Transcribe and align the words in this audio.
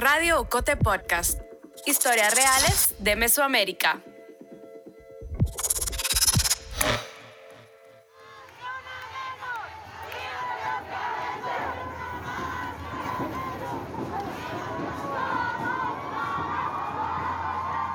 Radio 0.00 0.40
Ocote 0.40 0.76
Podcast. 0.76 1.40
Historias 1.84 2.32
reales 2.32 2.94
de 3.00 3.16
Mesoamérica. 3.16 4.00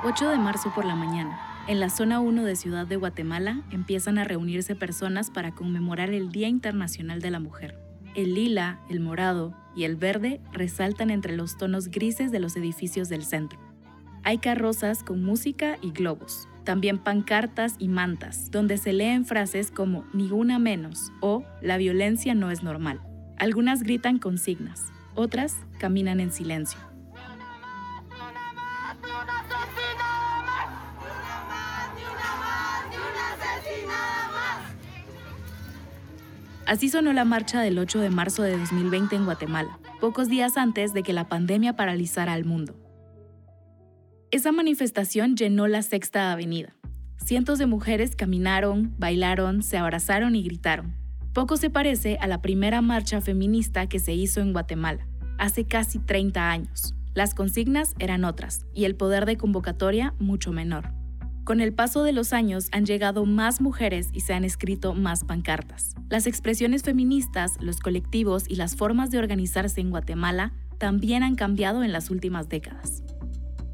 ...8 0.04 0.30
de 0.30 0.38
marzo 0.38 0.74
por 0.76 0.84
la 0.84 0.96
mañana... 0.96 1.40
En 1.70 1.80
la 1.80 1.90
zona 1.90 2.20
1 2.20 2.44
de 2.44 2.58
Ciudad 2.58 2.86
de 2.86 2.98
Guatemala 2.98 3.62
empiezan 3.72 4.18
a 4.18 4.26
reunirse 4.26 4.76
personas 4.76 5.32
para 5.32 5.56
conmemorar 5.56 6.10
el 6.10 6.34
Día 6.34 6.50
Internacional 6.50 7.22
de 7.22 7.32
la 7.32 7.40
Mujer. 7.40 7.80
El 8.14 8.34
lila, 8.34 8.82
el 8.90 9.00
morado 9.00 9.63
y 9.76 9.84
el 9.84 9.96
verde 9.96 10.42
resaltan 10.52 11.10
entre 11.10 11.36
los 11.36 11.58
tonos 11.58 11.90
grises 11.90 12.32
de 12.32 12.40
los 12.40 12.56
edificios 12.56 13.10
del 13.10 13.24
centro. 13.24 13.60
Hay 14.24 14.38
carrozas 14.38 15.04
con 15.04 15.24
música 15.24 15.78
y 15.82 15.92
globos, 15.92 16.48
también 16.64 16.98
pancartas 16.98 17.76
y 17.78 17.90
mantas, 17.90 18.52
donde 18.52 18.78
se 18.78 18.94
leen 18.94 19.26
frases 19.26 19.70
como 19.72 20.06
ni 20.14 20.32
una 20.32 20.60
menos 20.60 21.12
o 21.20 21.44
la 21.62 21.78
violencia 21.78 22.34
no 22.34 22.52
es 22.52 22.64
normal. 22.64 23.02
Algunas 23.38 23.84
gritan 23.84 24.20
consignas, 24.20 24.94
otras 25.16 25.58
caminan 25.80 26.20
en 26.20 26.32
silencio. 26.32 26.93
Así 36.66 36.88
sonó 36.88 37.12
la 37.12 37.26
marcha 37.26 37.62
del 37.62 37.78
8 37.78 38.00
de 38.00 38.10
marzo 38.10 38.42
de 38.42 38.58
2020 38.58 39.18
en 39.18 39.26
Guatemala, 39.26 39.80
pocos 40.00 40.30
días 40.30 40.56
antes 40.56 40.94
de 40.94 41.04
que 41.04 41.12
la 41.12 41.28
pandemia 41.28 41.76
paralizara 41.76 42.32
al 42.32 42.46
mundo. 42.46 42.74
Esa 44.32 44.54
manifestación 44.54 45.36
llenó 45.36 45.68
la 45.68 45.82
Sexta 45.82 46.32
Avenida. 46.32 46.74
Cientos 47.18 47.60
de 47.60 47.66
mujeres 47.66 48.16
caminaron, 48.16 48.96
bailaron, 48.98 49.62
se 49.62 49.78
abrazaron 49.78 50.36
y 50.36 50.44
gritaron. 50.44 50.96
Poco 51.34 51.58
se 51.58 51.70
parece 51.70 52.18
a 52.22 52.28
la 52.28 52.42
primera 52.42 52.82
marcha 52.82 53.20
feminista 53.20 53.88
que 53.88 54.00
se 54.00 54.14
hizo 54.14 54.40
en 54.40 54.54
Guatemala, 54.54 55.06
hace 55.38 55.66
casi 55.66 56.00
30 56.00 56.50
años. 56.50 56.96
Las 57.14 57.36
consignas 57.36 57.94
eran 58.00 58.24
otras 58.24 58.66
y 58.74 58.86
el 58.86 58.96
poder 58.96 59.26
de 59.26 59.36
convocatoria 59.36 60.14
mucho 60.18 60.54
menor. 60.54 61.03
Con 61.44 61.60
el 61.60 61.74
paso 61.74 62.04
de 62.04 62.14
los 62.14 62.32
años 62.32 62.70
han 62.72 62.86
llegado 62.86 63.26
más 63.26 63.60
mujeres 63.60 64.08
y 64.14 64.22
se 64.22 64.34
han 64.34 64.46
escrito 64.46 64.94
más 64.94 65.26
pancartas. 65.26 65.94
Las 66.10 66.26
expresiones 66.26 66.84
feministas, 66.84 67.58
los 67.60 67.82
colectivos 67.82 68.46
y 68.48 68.56
las 68.56 68.78
formas 68.78 69.12
de 69.12 69.18
organizarse 69.18 69.82
en 69.82 69.90
Guatemala 69.90 70.54
también 70.78 71.22
han 71.22 71.36
cambiado 71.36 71.84
en 71.84 71.92
las 71.92 72.10
últimas 72.10 72.48
décadas. 72.48 73.04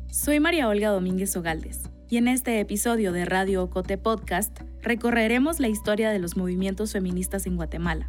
Soy 0.10 0.40
María 0.40 0.68
Olga 0.68 0.90
Domínguez 0.90 1.38
Ogaldes 1.38 1.84
y 2.10 2.18
en 2.18 2.28
este 2.28 2.60
episodio 2.60 3.12
de 3.12 3.26
Radio 3.26 3.62
Ocote 3.62 4.00
Podcast 4.00 4.62
recorreremos 4.82 5.60
la 5.60 5.68
historia 5.68 6.10
de 6.10 6.18
los 6.18 6.38
movimientos 6.38 6.94
feministas 6.94 7.46
en 7.46 7.56
Guatemala 7.56 8.08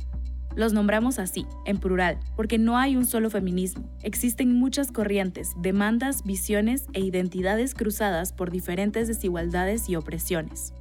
los 0.60 0.72
nombramos 0.72 1.18
así, 1.18 1.46
en 1.64 1.78
plural, 1.78 2.20
porque 2.36 2.58
no 2.58 2.78
hay 2.78 2.94
un 2.94 3.06
solo 3.06 3.30
feminismo. 3.30 3.90
Existen 4.02 4.54
muchas 4.54 4.92
corrientes, 4.92 5.54
demandas, 5.56 6.22
visiones 6.22 6.86
e 6.92 7.00
identidades 7.00 7.74
cruzadas 7.74 8.32
por 8.32 8.52
diferentes 8.52 9.08
desigualdades 9.08 9.88
y 9.88 9.96
opresiones. 9.96 10.72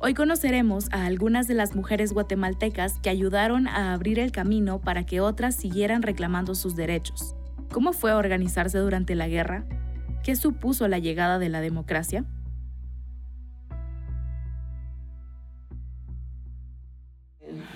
Hoy 0.00 0.14
conoceremos 0.14 0.88
a 0.92 1.06
algunas 1.06 1.46
de 1.46 1.54
las 1.54 1.74
mujeres 1.74 2.12
guatemaltecas 2.12 2.98
que 3.00 3.10
ayudaron 3.10 3.68
a 3.68 3.92
abrir 3.92 4.18
el 4.18 4.32
camino 4.32 4.80
para 4.80 5.06
que 5.06 5.20
otras 5.20 5.54
siguieran 5.54 6.02
reclamando 6.02 6.54
sus 6.54 6.74
derechos. 6.74 7.34
¿Cómo 7.70 7.92
fue 7.92 8.12
organizarse 8.12 8.78
durante 8.78 9.14
la 9.14 9.28
guerra? 9.28 9.64
¿Qué 10.24 10.36
supuso 10.36 10.88
la 10.88 10.98
llegada 10.98 11.38
de 11.38 11.48
la 11.48 11.60
democracia? 11.60 12.24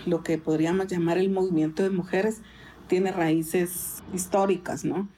Lo 0.07 0.23
que 0.23 0.39
podríamos 0.39 0.89
llamar 0.89 1.19
el 1.19 1.31
movimiento 1.31 1.83
de 1.83 1.91
mujeres 1.91 2.43
tiene 2.89 3.13
raíces 3.13 4.03
históricas, 4.13 4.85
¿no? 4.85 5.09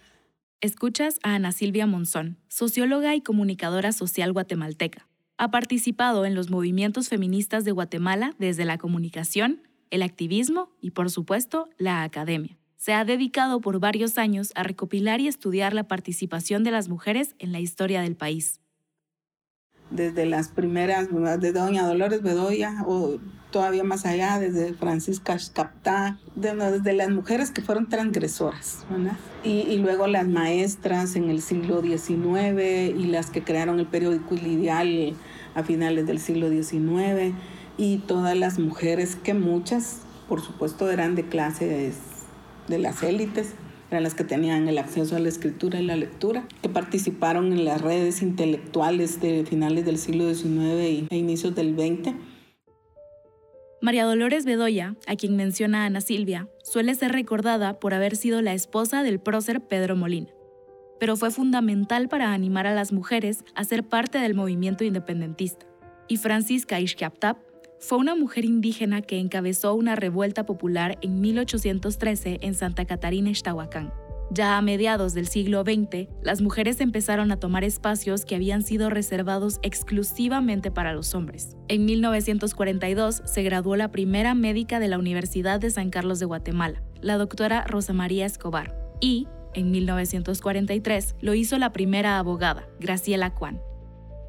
Escuchas 0.60 1.18
a 1.22 1.34
Ana 1.34 1.52
Silvia 1.52 1.86
Monzón, 1.86 2.38
socióloga 2.48 3.14
y 3.14 3.20
comunicadora 3.20 3.92
social 3.92 4.32
guatemalteca. 4.32 5.08
Ha 5.38 5.50
participado 5.50 6.24
en 6.24 6.34
los 6.34 6.50
movimientos 6.50 7.08
feministas 7.08 7.64
de 7.64 7.72
Guatemala 7.72 8.34
desde 8.38 8.64
la 8.64 8.78
comunicación, 8.78 9.62
el 9.90 10.02
activismo 10.02 10.70
y, 10.80 10.92
por 10.92 11.10
supuesto, 11.10 11.68
la 11.76 12.02
academia. 12.02 12.56
Se 12.76 12.94
ha 12.94 13.04
dedicado 13.04 13.60
por 13.60 13.80
varios 13.80 14.16
años 14.16 14.52
a 14.54 14.62
recopilar 14.62 15.20
y 15.20 15.28
estudiar 15.28 15.74
la 15.74 15.88
participación 15.88 16.64
de 16.64 16.70
las 16.70 16.88
mujeres 16.88 17.34
en 17.38 17.52
la 17.52 17.60
historia 17.60 18.00
del 18.00 18.16
país 18.16 18.60
desde 19.90 20.26
las 20.26 20.48
primeras, 20.48 21.08
de 21.40 21.52
Doña 21.52 21.86
Dolores 21.86 22.22
Bedoya 22.22 22.84
o 22.86 23.18
todavía 23.50 23.84
más 23.84 24.04
allá, 24.04 24.38
desde 24.38 24.74
Francisca 24.74 25.36
Captá, 25.52 26.18
desde 26.34 26.92
las 26.92 27.08
mujeres 27.10 27.50
que 27.50 27.62
fueron 27.62 27.88
transgresoras, 27.88 28.84
Y, 29.44 29.60
y, 29.60 29.78
luego 29.78 30.06
las 30.06 30.26
maestras 30.26 31.16
en 31.16 31.30
el 31.30 31.40
siglo 31.40 31.80
XIX 31.80 32.94
y 32.96 33.06
las 33.06 33.30
que 33.30 33.42
crearon 33.42 33.78
el 33.78 33.86
periódico 33.86 34.34
El 34.34 34.46
Ideal 34.46 35.14
a 35.54 35.62
finales 35.62 36.06
del 36.06 36.18
siglo 36.18 36.50
XIX 36.50 37.34
y 37.78 37.98
todas 37.98 38.36
las 38.36 38.58
mujeres 38.58 39.16
que 39.16 39.32
muchas, 39.32 40.00
por 40.28 40.42
supuesto, 40.42 40.90
eran 40.90 41.14
de 41.14 41.26
clases 41.26 41.96
de 42.68 42.78
las 42.78 43.02
élites 43.02 43.54
eran 43.96 44.02
las 44.02 44.14
que 44.14 44.24
tenían 44.24 44.68
el 44.68 44.76
acceso 44.76 45.16
a 45.16 45.18
la 45.18 45.30
escritura 45.30 45.80
y 45.80 45.84
la 45.84 45.96
lectura, 45.96 46.46
que 46.60 46.68
participaron 46.68 47.52
en 47.52 47.64
las 47.64 47.80
redes 47.80 48.20
intelectuales 48.20 49.22
de 49.22 49.46
finales 49.46 49.86
del 49.86 49.96
siglo 49.96 50.32
XIX 50.32 51.08
e 51.08 51.16
inicios 51.16 51.54
del 51.54 51.74
XX. 51.74 52.14
María 53.80 54.04
Dolores 54.04 54.44
Bedoya, 54.44 54.94
a 55.06 55.16
quien 55.16 55.34
menciona 55.34 55.86
Ana 55.86 56.02
Silvia, 56.02 56.46
suele 56.62 56.94
ser 56.94 57.12
recordada 57.12 57.78
por 57.78 57.94
haber 57.94 58.16
sido 58.16 58.42
la 58.42 58.52
esposa 58.52 59.02
del 59.02 59.18
prócer 59.18 59.62
Pedro 59.62 59.96
Molina, 59.96 60.28
pero 61.00 61.16
fue 61.16 61.30
fundamental 61.30 62.08
para 62.08 62.34
animar 62.34 62.66
a 62.66 62.74
las 62.74 62.92
mujeres 62.92 63.44
a 63.54 63.64
ser 63.64 63.82
parte 63.82 64.18
del 64.18 64.34
movimiento 64.34 64.84
independentista. 64.84 65.64
Y 66.06 66.18
Francisca 66.18 66.78
Ixquiaptap 66.80 67.38
fue 67.78 67.98
una 67.98 68.14
mujer 68.14 68.44
indígena 68.44 69.02
que 69.02 69.18
encabezó 69.18 69.74
una 69.74 69.96
revuelta 69.96 70.46
popular 70.46 70.98
en 71.02 71.20
1813 71.20 72.38
en 72.42 72.54
Santa 72.54 72.84
Catarina, 72.84 73.30
Ixtahuacán. 73.30 73.92
Ya 74.30 74.58
a 74.58 74.62
mediados 74.62 75.14
del 75.14 75.28
siglo 75.28 75.62
XX, 75.62 76.08
las 76.22 76.40
mujeres 76.40 76.80
empezaron 76.80 77.30
a 77.30 77.38
tomar 77.38 77.62
espacios 77.62 78.24
que 78.24 78.34
habían 78.34 78.62
sido 78.62 78.90
reservados 78.90 79.60
exclusivamente 79.62 80.72
para 80.72 80.92
los 80.92 81.14
hombres. 81.14 81.56
En 81.68 81.84
1942 81.84 83.22
se 83.24 83.42
graduó 83.44 83.76
la 83.76 83.92
primera 83.92 84.34
médica 84.34 84.80
de 84.80 84.88
la 84.88 84.98
Universidad 84.98 85.60
de 85.60 85.70
San 85.70 85.90
Carlos 85.90 86.18
de 86.18 86.26
Guatemala, 86.26 86.82
la 87.00 87.18
doctora 87.18 87.64
Rosa 87.68 87.92
María 87.92 88.26
Escobar, 88.26 88.76
y, 89.00 89.28
en 89.54 89.70
1943, 89.70 91.14
lo 91.20 91.34
hizo 91.34 91.56
la 91.58 91.72
primera 91.72 92.18
abogada, 92.18 92.66
Graciela 92.80 93.32
Cuán. 93.32 93.60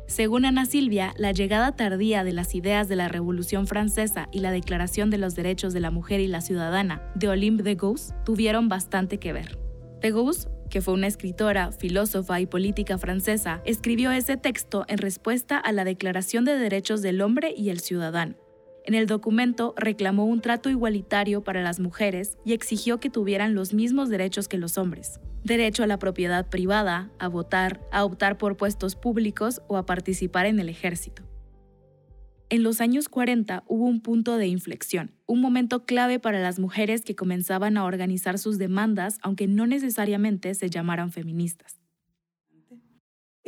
Según 0.07 0.45
Ana 0.45 0.65
Silvia, 0.65 1.13
la 1.17 1.33
llegada 1.33 1.73
tardía 1.73 2.23
de 2.23 2.31
las 2.31 2.55
ideas 2.55 2.87
de 2.87 2.95
la 2.95 3.09
Revolución 3.09 3.67
Francesa 3.67 4.29
y 4.31 4.39
la 4.39 4.51
Declaración 4.51 5.09
de 5.09 5.17
los 5.17 5.35
Derechos 5.35 5.73
de 5.73 5.81
la 5.81 5.91
Mujer 5.91 6.21
y 6.21 6.27
la 6.27 6.39
Ciudadana 6.39 7.01
de 7.13 7.27
Olympe 7.27 7.61
de 7.61 7.75
Gauss 7.75 8.13
tuvieron 8.23 8.69
bastante 8.69 9.19
que 9.19 9.33
ver. 9.33 9.59
De 10.01 10.11
Gauss, 10.11 10.47
que 10.69 10.81
fue 10.81 10.93
una 10.93 11.07
escritora, 11.07 11.73
filósofa 11.73 12.39
y 12.39 12.45
política 12.45 12.97
francesa, 12.97 13.61
escribió 13.65 14.11
ese 14.11 14.37
texto 14.37 14.85
en 14.87 14.97
respuesta 14.97 15.57
a 15.57 15.73
la 15.73 15.83
Declaración 15.83 16.45
de 16.45 16.57
Derechos 16.57 17.01
del 17.01 17.21
Hombre 17.21 17.53
y 17.55 17.69
el 17.69 17.81
Ciudadano. 17.81 18.35
En 18.87 18.93
el 18.93 19.05
documento 19.05 19.73
reclamó 19.75 20.23
un 20.23 20.39
trato 20.39 20.69
igualitario 20.69 21.43
para 21.43 21.61
las 21.61 21.77
mujeres 21.77 22.37
y 22.45 22.53
exigió 22.53 23.01
que 23.01 23.09
tuvieran 23.09 23.53
los 23.53 23.73
mismos 23.73 24.07
derechos 24.07 24.47
que 24.47 24.57
los 24.57 24.77
hombres, 24.77 25.19
derecho 25.43 25.83
a 25.83 25.87
la 25.87 25.99
propiedad 25.99 26.47
privada, 26.47 27.11
a 27.19 27.27
votar, 27.27 27.81
a 27.91 28.05
optar 28.05 28.37
por 28.37 28.55
puestos 28.55 28.95
públicos 28.95 29.61
o 29.67 29.75
a 29.75 29.85
participar 29.85 30.45
en 30.45 30.61
el 30.61 30.69
ejército. 30.69 31.23
En 32.49 32.63
los 32.63 32.79
años 32.79 33.09
40 33.09 33.65
hubo 33.67 33.83
un 33.83 33.99
punto 33.99 34.37
de 34.37 34.47
inflexión, 34.47 35.11
un 35.25 35.41
momento 35.41 35.83
clave 35.83 36.17
para 36.17 36.39
las 36.39 36.57
mujeres 36.57 37.01
que 37.01 37.13
comenzaban 37.13 37.75
a 37.75 37.83
organizar 37.83 38.39
sus 38.39 38.57
demandas, 38.57 39.17
aunque 39.21 39.47
no 39.47 39.67
necesariamente 39.67 40.53
se 40.53 40.69
llamaran 40.69 41.11
feministas. 41.11 41.81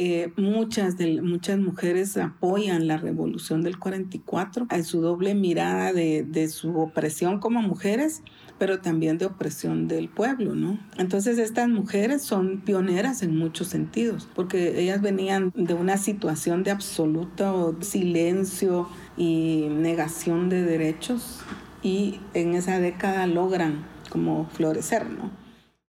Eh, 0.01 0.31
muchas, 0.37 0.95
muchas 1.21 1.59
mujeres 1.59 2.15
apoyan 2.15 2.87
la 2.87 2.95
revolución 2.95 3.63
del 3.63 3.77
44, 3.77 4.67
a 4.69 4.81
su 4.81 5.01
doble 5.01 5.35
mirada 5.35 5.91
de, 5.91 6.23
de, 6.23 6.47
su 6.47 6.79
opresión 6.79 7.41
como 7.41 7.61
mujeres, 7.61 8.23
pero 8.57 8.79
también 8.79 9.17
de 9.17 9.25
opresión 9.25 9.89
del 9.89 10.07
pueblo, 10.07 10.55
¿no? 10.55 10.79
Entonces 10.97 11.37
estas 11.37 11.67
mujeres 11.67 12.21
son 12.21 12.61
pioneras 12.61 13.23
en 13.23 13.35
muchos 13.35 13.67
sentidos, 13.67 14.29
porque 14.35 14.81
ellas 14.81 15.01
venían 15.01 15.51
de 15.53 15.73
una 15.73 15.97
situación 15.97 16.63
de 16.63 16.71
absoluto 16.71 17.75
silencio 17.81 18.87
y 19.17 19.67
negación 19.69 20.47
de 20.47 20.63
derechos 20.63 21.41
y 21.83 22.21
en 22.33 22.55
esa 22.55 22.79
década 22.79 23.27
logran 23.27 23.83
como 24.09 24.47
florecer, 24.47 25.09
¿no? 25.09 25.29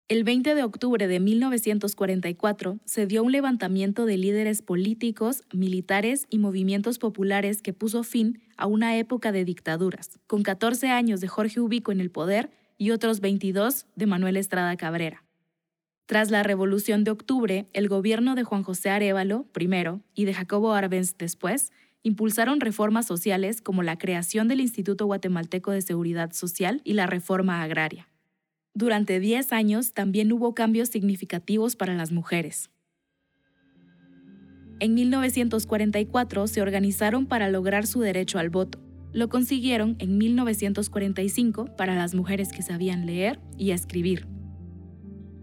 El 0.06 0.22
20 0.22 0.54
de 0.54 0.62
octubre 0.62 1.08
de 1.08 1.18
1944 1.18 2.78
se 2.84 3.06
dio 3.06 3.22
un 3.22 3.32
levantamiento 3.32 4.04
de 4.04 4.18
líderes 4.18 4.60
políticos, 4.60 5.44
militares 5.50 6.26
y 6.28 6.36
movimientos 6.36 6.98
populares 6.98 7.62
que 7.62 7.72
puso 7.72 8.02
fin 8.02 8.42
a 8.58 8.66
una 8.66 8.98
época 8.98 9.32
de 9.32 9.46
dictaduras, 9.46 10.20
con 10.26 10.42
14 10.42 10.90
años 10.90 11.22
de 11.22 11.28
Jorge 11.28 11.58
Ubico 11.58 11.90
en 11.90 12.02
el 12.02 12.10
poder 12.10 12.50
y 12.76 12.90
otros 12.90 13.20
22 13.20 13.86
de 13.96 14.04
Manuel 14.04 14.36
Estrada 14.36 14.76
Cabrera. 14.76 15.24
Tras 16.04 16.30
la 16.30 16.42
Revolución 16.42 17.02
de 17.02 17.10
Octubre, 17.10 17.66
el 17.72 17.88
gobierno 17.88 18.34
de 18.34 18.44
Juan 18.44 18.62
José 18.62 18.90
Arevalo, 18.90 19.44
primero, 19.52 20.02
y 20.14 20.26
de 20.26 20.34
Jacobo 20.34 20.74
Arbenz 20.74 21.16
después, 21.16 21.72
impulsaron 22.02 22.60
reformas 22.60 23.06
sociales 23.06 23.62
como 23.62 23.82
la 23.82 23.96
creación 23.96 24.48
del 24.48 24.60
Instituto 24.60 25.06
Guatemalteco 25.06 25.70
de 25.70 25.80
Seguridad 25.80 26.32
Social 26.32 26.82
y 26.84 26.92
la 26.92 27.06
reforma 27.06 27.62
agraria. 27.62 28.06
Durante 28.76 29.20
10 29.20 29.52
años 29.52 29.92
también 29.92 30.32
hubo 30.32 30.52
cambios 30.52 30.88
significativos 30.88 31.76
para 31.76 31.94
las 31.94 32.10
mujeres. 32.10 32.70
En 34.80 34.94
1944 34.94 36.48
se 36.48 36.60
organizaron 36.60 37.26
para 37.26 37.48
lograr 37.48 37.86
su 37.86 38.00
derecho 38.00 38.40
al 38.40 38.50
voto. 38.50 38.80
Lo 39.12 39.28
consiguieron 39.28 39.94
en 40.00 40.18
1945 40.18 41.76
para 41.76 41.94
las 41.94 42.16
mujeres 42.16 42.50
que 42.50 42.62
sabían 42.62 43.06
leer 43.06 43.38
y 43.56 43.70
escribir. 43.70 44.26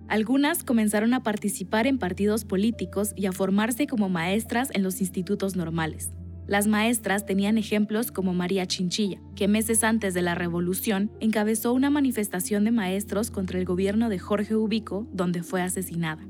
Algunas 0.10 0.66
comenzaron 0.66 1.14
a 1.14 1.24
participar 1.24 1.88
en 1.88 2.00
partidos 2.00 2.44
políticos 2.44 3.14
y 3.16 3.28
a 3.28 3.32
formarse 3.32 3.88
como 3.88 4.10
maestras 4.10 4.68
en 4.74 4.84
los 4.84 5.00
institutos 5.00 5.56
normales. 5.56 6.12
Las 6.52 6.68
maestras 6.68 7.26
tenían 7.26 7.58
ejemplos 7.58 8.12
como 8.12 8.34
María 8.34 8.66
Chinchilla, 8.66 9.22
que 9.38 9.48
meses 9.48 9.86
antes 9.86 10.14
de 10.14 10.22
la 10.22 10.36
revolución 10.36 11.10
encabezó 11.22 11.72
una 11.72 11.90
manifestación 11.90 12.66
de 12.66 12.72
maestros 12.72 13.32
contra 13.32 13.58
el 13.58 13.64
gobierno 13.64 14.10
de 14.10 14.20
Jorge 14.20 14.58
Ubico, 14.58 15.08
donde 15.14 15.44
fue 15.44 15.62
asesinada. 15.62 16.28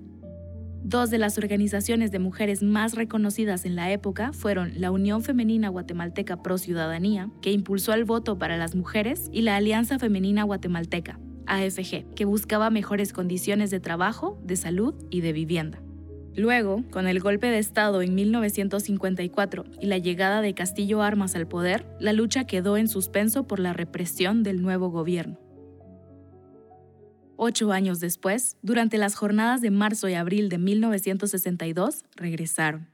Dos 0.84 1.10
de 1.10 1.18
las 1.18 1.40
organizaciones 1.40 2.12
de 2.12 2.20
mujeres 2.20 2.62
más 2.62 2.94
reconocidas 2.94 3.66
en 3.66 3.76
la 3.76 3.92
época 3.92 4.32
fueron 4.32 4.80
la 4.80 4.92
Unión 4.92 5.24
Femenina 5.24 5.70
Guatemalteca 5.70 6.44
Pro 6.44 6.60
Ciudadanía, 6.60 7.32
que 7.42 7.52
impulsó 7.52 7.94
el 7.94 8.06
voto 8.06 8.38
para 8.38 8.58
las 8.58 8.76
mujeres, 8.76 9.28
y 9.32 9.42
la 9.42 9.56
Alianza 9.56 9.98
Femenina 9.98 10.44
Guatemalteca, 10.44 11.20
AFG, 11.48 12.14
que 12.14 12.26
buscaba 12.26 12.70
mejores 12.70 13.12
condiciones 13.12 13.72
de 13.72 13.80
trabajo, 13.80 14.40
de 14.44 14.56
salud 14.56 14.94
y 15.10 15.22
de 15.22 15.34
vivienda. 15.34 15.82
Luego, 16.36 16.84
con 16.92 17.08
el 17.08 17.20
golpe 17.20 17.48
de 17.48 17.60
Estado 17.60 18.02
en 18.02 18.16
1954 18.16 19.66
y 19.82 19.88
la 19.88 19.98
llegada 19.98 20.42
de 20.42 20.54
Castillo 20.54 21.02
Armas 21.02 21.36
al 21.36 21.48
poder, 21.48 21.86
la 22.00 22.14
lucha 22.14 22.46
quedó 22.46 22.78
en 22.78 22.88
suspenso 22.88 23.48
por 23.48 23.60
la 23.60 23.74
represión 23.74 24.42
del 24.44 24.62
nuevo 24.62 24.90
gobierno. 24.90 25.38
Ocho 27.36 27.72
años 27.72 28.00
después, 28.00 28.58
durante 28.62 28.98
las 28.98 29.16
jornadas 29.16 29.62
de 29.62 29.72
marzo 29.72 30.08
y 30.08 30.14
abril 30.14 30.48
de 30.48 30.58
1962, 30.58 32.06
regresaron. 32.16 32.88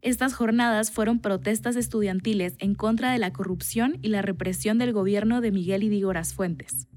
Estas 0.00 0.32
jornadas 0.32 0.90
fueron 0.90 1.20
protestas 1.20 1.76
estudiantiles 1.76 2.54
en 2.58 2.74
contra 2.74 3.12
de 3.12 3.18
la 3.18 3.32
corrupción 3.32 3.98
y 4.00 4.08
la 4.08 4.22
represión 4.22 4.78
del 4.78 4.92
gobierno 4.92 5.42
de 5.42 5.52
Miguel 5.52 5.82
Idígoras 5.82 6.32
Fuentes. 6.32 6.88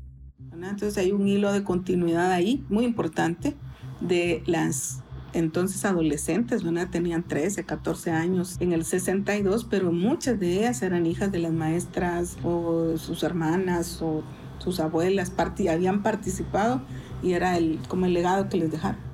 Entonces 0.53 0.97
hay 0.97 1.11
un 1.11 1.27
hilo 1.27 1.51
de 1.51 1.63
continuidad 1.63 2.31
ahí 2.31 2.65
muy 2.69 2.85
importante 2.85 3.55
de 4.01 4.44
las 4.45 5.03
entonces 5.33 5.83
adolescentes, 5.83 6.63
¿verdad? 6.63 6.89
tenían 6.91 7.23
13, 7.23 7.63
14 7.65 8.11
años 8.11 8.57
en 8.59 8.71
el 8.71 8.85
62, 8.85 9.65
pero 9.65 9.91
muchas 9.91 10.39
de 10.39 10.59
ellas 10.59 10.81
eran 10.83 11.05
hijas 11.05 11.31
de 11.31 11.39
las 11.39 11.51
maestras 11.51 12.38
o 12.44 12.97
sus 12.97 13.23
hermanas 13.23 14.00
o 14.01 14.23
sus 14.59 14.79
abuelas, 14.79 15.33
habían 15.69 16.03
participado 16.03 16.81
y 17.21 17.33
era 17.33 17.57
el, 17.57 17.79
como 17.88 18.05
el 18.05 18.13
legado 18.13 18.47
que 18.47 18.57
les 18.57 18.71
dejaron. 18.71 19.12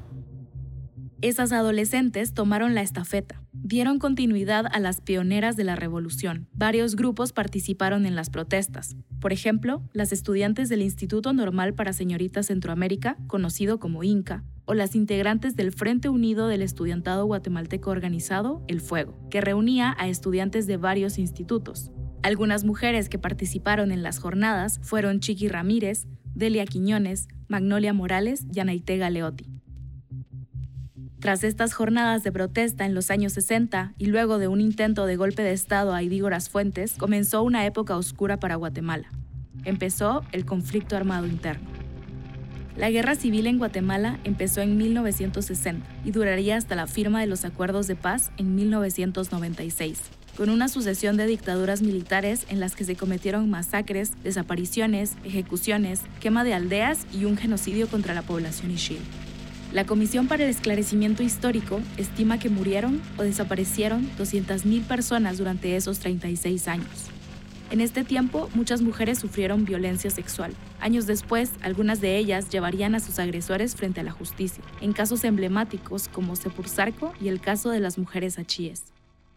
Esas 1.22 1.52
adolescentes 1.52 2.34
tomaron 2.34 2.76
la 2.76 2.82
estafeta, 2.82 3.44
dieron 3.52 4.00
continuidad 4.00 4.66
a 4.72 4.80
las 4.80 5.02
pioneras 5.02 5.58
de 5.58 5.66
la 5.66 5.76
revolución. 5.76 6.48
Varios 6.54 6.96
grupos 6.96 7.34
participaron 7.34 8.06
en 8.06 8.16
las 8.16 8.30
protestas. 8.30 8.96
Por 9.20 9.34
ejemplo, 9.34 9.84
las 9.92 10.14
estudiantes 10.14 10.70
del 10.70 10.82
Instituto 10.82 11.34
Normal 11.34 11.74
para 11.74 11.92
Señoritas 11.92 12.46
Centroamérica, 12.46 13.18
conocido 13.28 13.82
como 13.82 14.02
INCA, 14.02 14.46
o 14.64 14.74
las 14.74 14.96
integrantes 14.96 15.58
del 15.58 15.74
Frente 15.74 16.08
Unido 16.08 16.48
del 16.48 16.62
Estudiantado 16.62 17.26
Guatemalteco 17.26 17.90
Organizado, 17.90 18.64
El 18.70 18.80
Fuego, 18.80 19.20
que 19.30 19.42
reunía 19.42 19.94
a 20.00 20.08
estudiantes 20.08 20.68
de 20.68 20.78
varios 20.78 21.18
institutos. 21.18 21.92
Algunas 22.24 22.64
mujeres 22.64 23.10
que 23.10 23.20
participaron 23.20 23.92
en 23.92 24.04
las 24.04 24.20
jornadas 24.20 24.80
fueron 24.84 25.20
Chiqui 25.20 25.50
Ramírez, 25.50 26.08
Delia 26.34 26.66
Quiñones, 26.66 27.28
Magnolia 27.50 27.92
Morales 27.92 28.46
y 28.54 28.62
Anaite 28.62 28.98
Galeotti. 28.98 29.59
Tras 31.20 31.44
estas 31.44 31.74
jornadas 31.74 32.24
de 32.24 32.32
protesta 32.32 32.86
en 32.86 32.96
los 32.96 33.12
años 33.12 33.34
60 33.34 33.94
y 33.98 34.06
luego 34.06 34.40
de 34.40 34.48
un 34.48 34.62
intento 34.62 35.06
de 35.06 35.18
golpe 35.18 35.44
de 35.44 35.52
Estado 35.52 35.94
a 35.94 36.02
Idígoras 36.02 36.50
Fuentes, 36.50 36.94
comenzó 36.98 37.44
una 37.44 37.66
época 37.66 37.98
oscura 37.98 38.38
para 38.38 38.56
Guatemala. 38.56 39.10
Empezó 39.66 40.24
el 40.32 40.46
conflicto 40.46 40.96
armado 40.96 41.28
interno. 41.28 41.68
La 42.78 42.90
guerra 42.90 43.16
civil 43.16 43.48
en 43.48 43.58
Guatemala 43.58 44.18
empezó 44.24 44.62
en 44.62 44.78
1960 44.78 45.86
y 46.06 46.12
duraría 46.12 46.56
hasta 46.56 46.76
la 46.76 46.88
firma 46.88 47.20
de 47.20 47.28
los 47.28 47.44
acuerdos 47.44 47.88
de 47.88 47.98
paz 47.98 48.32
en 48.38 48.56
1996, 48.56 50.00
con 50.38 50.50
una 50.50 50.70
sucesión 50.70 51.18
de 51.18 51.28
dictaduras 51.28 51.82
militares 51.82 52.46
en 52.48 52.62
las 52.62 52.78
que 52.78 52.86
se 52.86 52.96
cometieron 52.96 53.50
masacres, 53.50 54.14
desapariciones, 54.24 55.18
ejecuciones, 55.26 56.00
quema 56.22 56.46
de 56.46 56.54
aldeas 56.54 57.06
y 57.12 57.26
un 57.26 57.36
genocidio 57.36 57.90
contra 57.90 58.14
la 58.14 58.22
población 58.22 58.72
ishil. 58.72 59.02
La 59.72 59.86
Comisión 59.86 60.28
para 60.28 60.46
el 60.46 60.50
Esclarecimiento 60.50 61.22
Histórico 61.22 61.80
estima 61.98 62.40
que 62.40 62.50
murieron 62.50 63.00
o 63.20 63.22
desaparecieron 63.22 64.10
200.000 64.18 64.82
personas 64.84 65.38
durante 65.38 65.76
esos 65.76 66.00
36 66.00 66.68
años. 66.68 67.10
En 67.70 67.80
este 67.80 68.04
tiempo, 68.04 68.50
muchas 68.56 68.82
mujeres 68.82 69.20
sufrieron 69.20 69.66
violencia 69.66 70.10
sexual. 70.10 70.56
Años 70.80 71.06
después, 71.06 71.52
algunas 71.62 72.02
de 72.02 72.18
ellas 72.18 72.50
llevarían 72.50 72.96
a 72.96 73.00
sus 73.00 73.20
agresores 73.20 73.76
frente 73.76 74.00
a 74.00 74.04
la 74.04 74.12
justicia, 74.12 74.64
en 74.82 74.92
casos 74.92 75.24
emblemáticos 75.24 76.08
como 76.08 76.36
Sepursarco 76.36 77.14
y 77.22 77.28
el 77.28 77.40
caso 77.40 77.70
de 77.70 77.80
las 77.80 78.00
mujeres 78.00 78.40
achíes. 78.40 78.86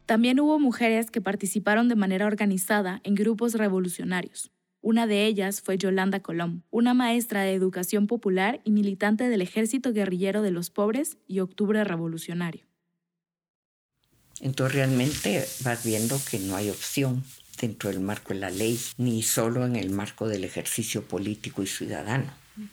También 0.07 0.41
hubo 0.41 0.59
mujeres 0.59 1.11
que 1.11 1.21
participaron 1.21 1.91
de 1.91 1.95
manera 1.95 2.27
organizada 2.27 3.03
en 3.05 3.17
grupos 3.17 3.53
revolucionarios, 3.53 4.51
una 4.83 5.07
de 5.07 5.27
ellas 5.27 5.63
fue 5.63 5.79
Yolanda 5.79 6.21
Colom, 6.21 6.63
una 6.71 6.93
maestra 6.93 7.43
de 7.43 7.55
educación 7.55 8.07
popular 8.07 8.61
y 8.65 8.73
militante 8.73 9.29
del 9.29 9.41
Ejército 9.41 9.93
Guerrillero 9.93 10.43
de 10.43 10.51
los 10.51 10.71
Pobres 10.71 11.17
y 11.27 11.41
Octubre 11.41 11.83
Revolucionario. 11.85 12.67
Entonces 14.41 14.75
realmente 14.75 15.45
vas 15.65 15.85
viendo 15.85 16.21
que 16.29 16.41
no 16.41 16.57
hay 16.57 16.69
opción 16.69 17.23
dentro 17.61 17.91
del 17.91 18.01
marco 18.01 18.35
de 18.35 18.41
la 18.41 18.51
ley, 18.51 18.79
ni 18.99 19.23
solo 19.23 19.65
en 19.65 19.77
el 19.77 19.91
marco 19.91 20.27
del 20.27 20.43
ejercicio 20.43 21.03
político 21.03 21.63
y 21.63 21.69
ciudadano, 21.69 22.33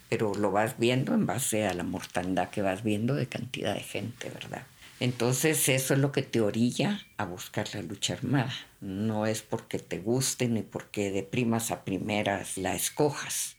pero 0.10 0.34
lo 0.34 0.52
vas 0.52 0.80
viendo 0.80 1.14
en 1.14 1.28
base 1.28 1.68
a 1.68 1.76
la 1.76 1.84
mortandad 1.84 2.50
que 2.50 2.64
vas 2.64 2.84
viendo 2.84 3.14
de 3.14 3.28
cantidad 3.28 3.76
de 3.76 3.82
gente, 3.82 4.32
¿verdad? 4.32 4.64
Entonces 5.00 5.70
eso 5.70 5.94
es 5.94 6.00
lo 6.00 6.12
que 6.12 6.24
te 6.24 6.42
orilla 6.42 7.02
a 7.18 7.26
buscar 7.26 7.68
la 7.76 7.84
lucha 7.84 8.14
armada. 8.14 8.52
No 8.82 9.26
es 9.26 9.42
porque 9.42 9.80
te 9.80 10.00
guste 10.00 10.48
ni 10.48 10.62
porque 10.62 11.12
de 11.12 11.24
primas 11.24 11.72
a 11.72 11.84
primeras 11.84 12.58
la 12.58 12.76
escojas. 12.76 13.58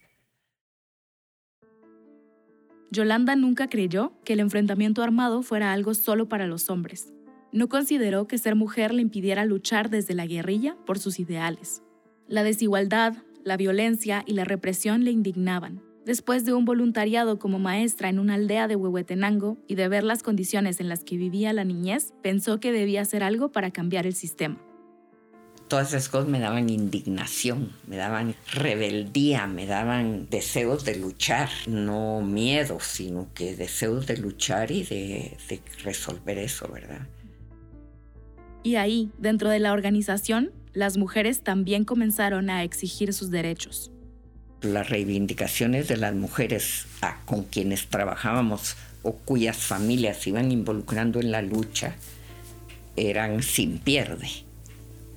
Yolanda 2.90 3.36
nunca 3.36 3.68
creyó 3.68 4.12
que 4.24 4.32
el 4.32 4.40
enfrentamiento 4.40 5.02
armado 5.02 5.42
fuera 5.42 5.72
algo 5.72 5.94
solo 5.94 6.28
para 6.28 6.46
los 6.46 6.70
hombres. 6.70 7.12
No 7.52 7.68
consideró 7.68 8.26
que 8.26 8.38
ser 8.38 8.56
mujer 8.56 8.92
le 8.92 9.02
impidiera 9.02 9.44
luchar 9.44 9.90
desde 9.90 10.14
la 10.14 10.26
guerrilla 10.26 10.76
por 10.86 10.98
sus 10.98 11.20
ideales. 11.20 11.82
La 12.26 12.42
desigualdad, 12.42 13.14
la 13.44 13.56
violencia 13.56 14.24
y 14.26 14.34
la 14.34 14.44
represión 14.44 15.04
le 15.04 15.10
indignaban, 15.10 15.82
Después 16.04 16.46
de 16.46 16.54
un 16.54 16.64
voluntariado 16.64 17.38
como 17.38 17.58
maestra 17.58 18.08
en 18.08 18.18
una 18.18 18.34
aldea 18.34 18.68
de 18.68 18.74
Huehuetenango 18.74 19.58
y 19.68 19.74
de 19.74 19.86
ver 19.88 20.02
las 20.02 20.22
condiciones 20.22 20.80
en 20.80 20.88
las 20.88 21.04
que 21.04 21.16
vivía 21.16 21.52
la 21.52 21.64
niñez, 21.64 22.14
pensó 22.22 22.58
que 22.58 22.72
debía 22.72 23.02
hacer 23.02 23.22
algo 23.22 23.52
para 23.52 23.70
cambiar 23.70 24.06
el 24.06 24.14
sistema. 24.14 24.60
Todas 25.70 25.90
esas 25.90 26.08
cosas 26.08 26.28
me 26.28 26.40
daban 26.40 26.68
indignación, 26.68 27.70
me 27.86 27.96
daban 27.96 28.34
rebeldía, 28.52 29.46
me 29.46 29.66
daban 29.66 30.26
deseos 30.28 30.84
de 30.84 30.96
luchar, 30.96 31.48
no 31.68 32.22
miedo, 32.22 32.80
sino 32.80 33.28
que 33.34 33.54
deseos 33.54 34.08
de 34.08 34.16
luchar 34.16 34.72
y 34.72 34.82
de, 34.82 35.36
de 35.48 35.62
resolver 35.84 36.38
eso, 36.38 36.68
¿verdad? 36.72 37.06
Y 38.64 38.74
ahí, 38.74 39.12
dentro 39.16 39.48
de 39.48 39.60
la 39.60 39.72
organización, 39.72 40.50
las 40.72 40.96
mujeres 40.96 41.42
también 41.42 41.84
comenzaron 41.84 42.50
a 42.50 42.64
exigir 42.64 43.12
sus 43.12 43.30
derechos. 43.30 43.92
Las 44.62 44.90
reivindicaciones 44.90 45.86
de 45.86 45.98
las 45.98 46.16
mujeres 46.16 46.86
con 47.26 47.44
quienes 47.44 47.86
trabajábamos 47.86 48.74
o 49.04 49.12
cuyas 49.12 49.58
familias 49.58 50.16
se 50.16 50.30
iban 50.30 50.50
involucrando 50.50 51.20
en 51.20 51.30
la 51.30 51.42
lucha 51.42 51.94
eran 52.96 53.44
sin 53.44 53.78
pierde 53.78 54.50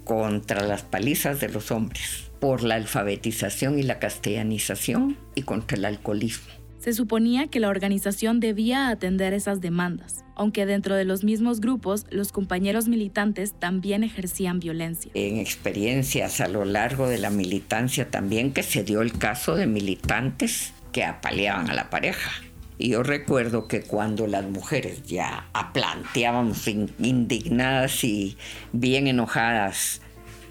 contra 0.04 0.62
las 0.66 0.84
palizas 0.84 1.40
de 1.40 1.50
los 1.50 1.72
hombres. 1.72 2.30
por 2.40 2.62
la 2.62 2.76
alfabetización 2.76 3.80
y 3.80 3.84
la 3.84 4.00
castellanización 4.00 5.16
y 5.34 5.44
contra 5.44 5.78
el 5.78 5.86
alcoholismo. 5.86 6.52
Se 6.78 6.92
suponía 6.92 7.48
que 7.48 7.62
la 7.62 7.70
organización 7.70 8.42
debía 8.42 8.90
atender 8.90 9.34
esas 9.34 9.62
demandas, 9.62 10.26
aunque 10.36 10.66
dentro 10.66 10.98
de 10.98 11.06
los 11.06 11.24
mismos 11.24 11.62
grupos 11.62 12.06
los 12.10 12.34
compañeros 12.34 12.90
militantes 12.90 13.54
también 13.58 14.04
ejercían 14.04 14.60
violencia. 14.60 15.10
En 15.14 15.38
experiencias 15.38 16.42
a 16.42 16.50
lo 16.50 16.66
largo 16.66 17.08
de 17.08 17.20
la 17.20 17.30
militancia 17.30 18.12
también 18.12 18.52
que 18.52 18.64
se 18.64 18.84
dio 18.84 19.02
el 19.02 19.18
caso 19.18 19.56
de 19.56 19.66
militantes 19.66 20.74
que 20.92 21.06
apaleaban 21.06 21.70
a 21.70 21.74
la 21.74 21.90
pareja. 21.90 22.30
Y 22.78 22.90
yo 22.90 23.04
recuerdo 23.04 23.68
que 23.68 23.82
cuando 23.82 24.28
las 24.28 24.46
mujeres 24.46 25.04
ya 25.04 25.50
planteábamos 25.74 26.68
indignadas 26.68 28.04
y 28.04 28.38
bien 28.72 29.08
enojadas 29.08 30.02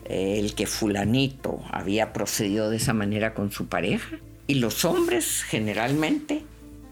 eh, 0.04 0.38
el 0.38 0.54
que 0.54 0.66
fulanito 0.66 1.60
había 1.70 2.12
procedido 2.12 2.70
de 2.70 2.76
esa 2.76 2.92
manera 2.92 3.34
con 3.34 3.50
su 3.50 3.66
pareja, 3.66 4.18
y 4.46 4.54
los 4.54 4.84
hombres 4.84 5.42
generalmente 5.42 6.42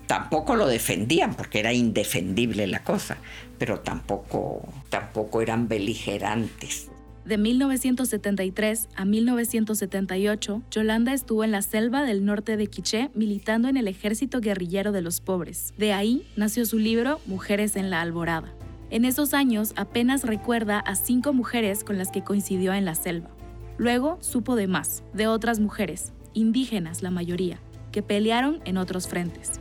tampoco 0.07 0.57
lo 0.57 0.67
defendían 0.67 1.35
porque 1.35 1.61
era 1.61 1.73
indefendible 1.73 2.67
la 2.67 2.83
cosa, 2.83 3.19
pero 3.59 3.81
tampoco, 3.81 4.63
tampoco 4.89 5.41
eran 5.41 5.69
beligerantes. 5.69 6.90
De 7.25 7.37
1973 7.37 8.89
a 8.97 9.05
1978, 9.05 10.62
Yolanda 10.71 11.12
estuvo 11.12 11.45
en 11.45 11.50
la 11.53 11.62
selva 11.62 12.03
del 12.03 12.25
norte 12.25 12.57
de 12.57 12.67
Quiché 12.67 13.11
militando 13.15 13.69
en 13.69 13.77
el 13.77 13.89
ejército 13.89 14.41
guerrillero 14.41 14.91
de 14.91 15.03
los 15.03 15.21
pobres. 15.21 15.75
De 15.77 15.93
ahí 15.93 16.27
nació 16.37 16.65
su 16.65 16.79
libro 16.79 17.21
Mujeres 17.27 17.77
en 17.77 17.91
la 17.91 18.00
Alborada. 18.00 18.53
En 18.89 19.05
esos 19.05 19.35
años 19.35 19.73
apenas 19.77 20.25
recuerda 20.25 20.81
a 20.81 20.95
cinco 20.95 21.33
mujeres 21.33 21.85
con 21.85 21.99
las 21.99 22.11
que 22.11 22.25
coincidió 22.25 22.73
en 22.73 22.85
la 22.85 22.95
selva. 22.95 23.31
Luego 23.77 24.19
supo 24.21 24.57
de 24.57 24.67
más, 24.67 25.05
de 25.12 25.27
otras 25.27 25.61
mujeres, 25.61 26.12
indígenas 26.33 27.03
la 27.03 27.11
mayoría, 27.11 27.61
que 27.93 28.03
pelearon 28.03 28.61
en 28.65 28.79
otros 28.79 29.07
frentes. 29.07 29.61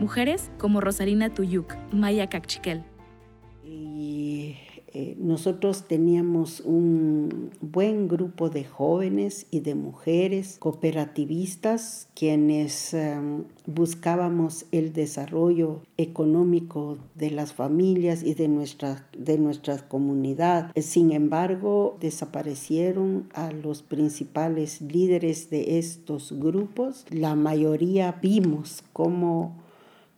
Mujeres 0.00 0.50
como 0.58 0.80
Rosalina 0.80 1.32
Tuyuk, 1.32 1.74
Maya 1.92 2.28
Cachiquel. 2.28 2.82
Eh, 4.92 5.16
nosotros 5.18 5.84
teníamos 5.86 6.60
un 6.60 7.50
buen 7.60 8.08
grupo 8.08 8.50
de 8.50 8.64
jóvenes 8.64 9.46
y 9.50 9.60
de 9.60 9.74
mujeres 9.76 10.56
cooperativistas 10.58 12.08
quienes 12.14 12.92
em, 12.92 13.44
buscábamos 13.66 14.66
el 14.72 14.92
desarrollo 14.92 15.82
económico 15.96 16.98
de 17.14 17.30
las 17.30 17.52
familias 17.52 18.24
y 18.24 18.34
de 18.34 18.48
nuestra, 18.48 19.08
de 19.16 19.38
nuestra 19.38 19.88
comunidad. 19.88 20.72
Sin 20.76 21.12
embargo, 21.12 21.96
desaparecieron 22.00 23.28
a 23.32 23.52
los 23.52 23.82
principales 23.82 24.80
líderes 24.80 25.50
de 25.50 25.78
estos 25.78 26.32
grupos. 26.32 27.06
La 27.10 27.36
mayoría 27.36 28.18
vimos 28.20 28.82
cómo 28.92 29.69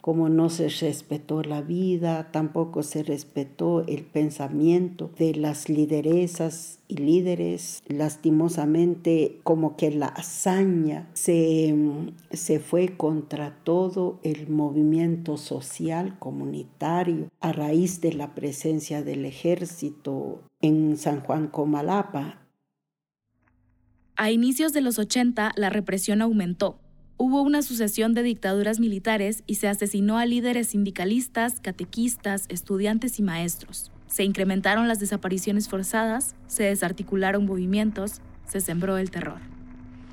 como 0.03 0.29
no 0.29 0.51
se 0.51 0.69
respetó 0.69 1.45
la 1.45 1.63
vida, 1.63 2.33
tampoco 2.33 2.83
se 2.83 3.05
respetó 3.05 3.87
el 3.87 4.03
pensamiento 4.03 5.13
de 5.17 5.37
las 5.37 5.69
lideresas 5.69 6.81
y 6.89 6.97
líderes. 6.97 7.85
Lastimosamente, 7.87 9.39
como 9.45 9.77
que 9.77 9.93
la 9.93 10.09
hazaña 10.09 11.09
se, 11.15 11.73
se 12.33 12.59
fue 12.59 12.97
contra 12.97 13.55
todo 13.63 14.19
el 14.25 14.49
movimiento 14.49 15.37
social 15.37 16.19
comunitario 16.19 17.29
a 17.41 17.53
raíz 17.53 18.01
de 18.01 18.13
la 18.13 18.35
presencia 18.35 19.05
del 19.05 19.25
ejército 19.25 20.41
en 20.61 20.97
San 20.97 21.21
Juan 21.21 21.47
Comalapa. 21.47 22.41
A 24.17 24.33
inicios 24.33 24.73
de 24.73 24.81
los 24.81 24.99
80, 24.99 25.53
la 25.55 25.71
represión 25.71 26.23
aumentó 26.23 26.81
Hubo 27.17 27.43
una 27.43 27.63
sucesión 27.63 28.15
de 28.15 28.23
dictaduras 28.23 28.81
militares 28.81 29.45
y 29.47 29.57
se 29.57 29.69
asesinó 29.69 30.19
a 30.19 30.27
líderes 30.27 30.69
sindicalistas, 30.69 31.61
catequistas, 31.61 32.47
estudiantes 32.49 33.19
y 33.19 33.23
maestros. 33.23 33.93
Se 34.09 34.25
incrementaron 34.25 34.89
las 34.89 34.99
desapariciones 34.99 35.69
forzadas, 35.69 36.35
se 36.47 36.65
desarticularon 36.65 37.47
movimientos, 37.47 38.21
se 38.47 38.61
sembró 38.61 38.99
el 38.99 39.11
terror. 39.11 39.39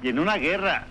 Y 0.03 0.09
en 0.09 0.19
una 0.19 0.37
guerra, 0.37 0.87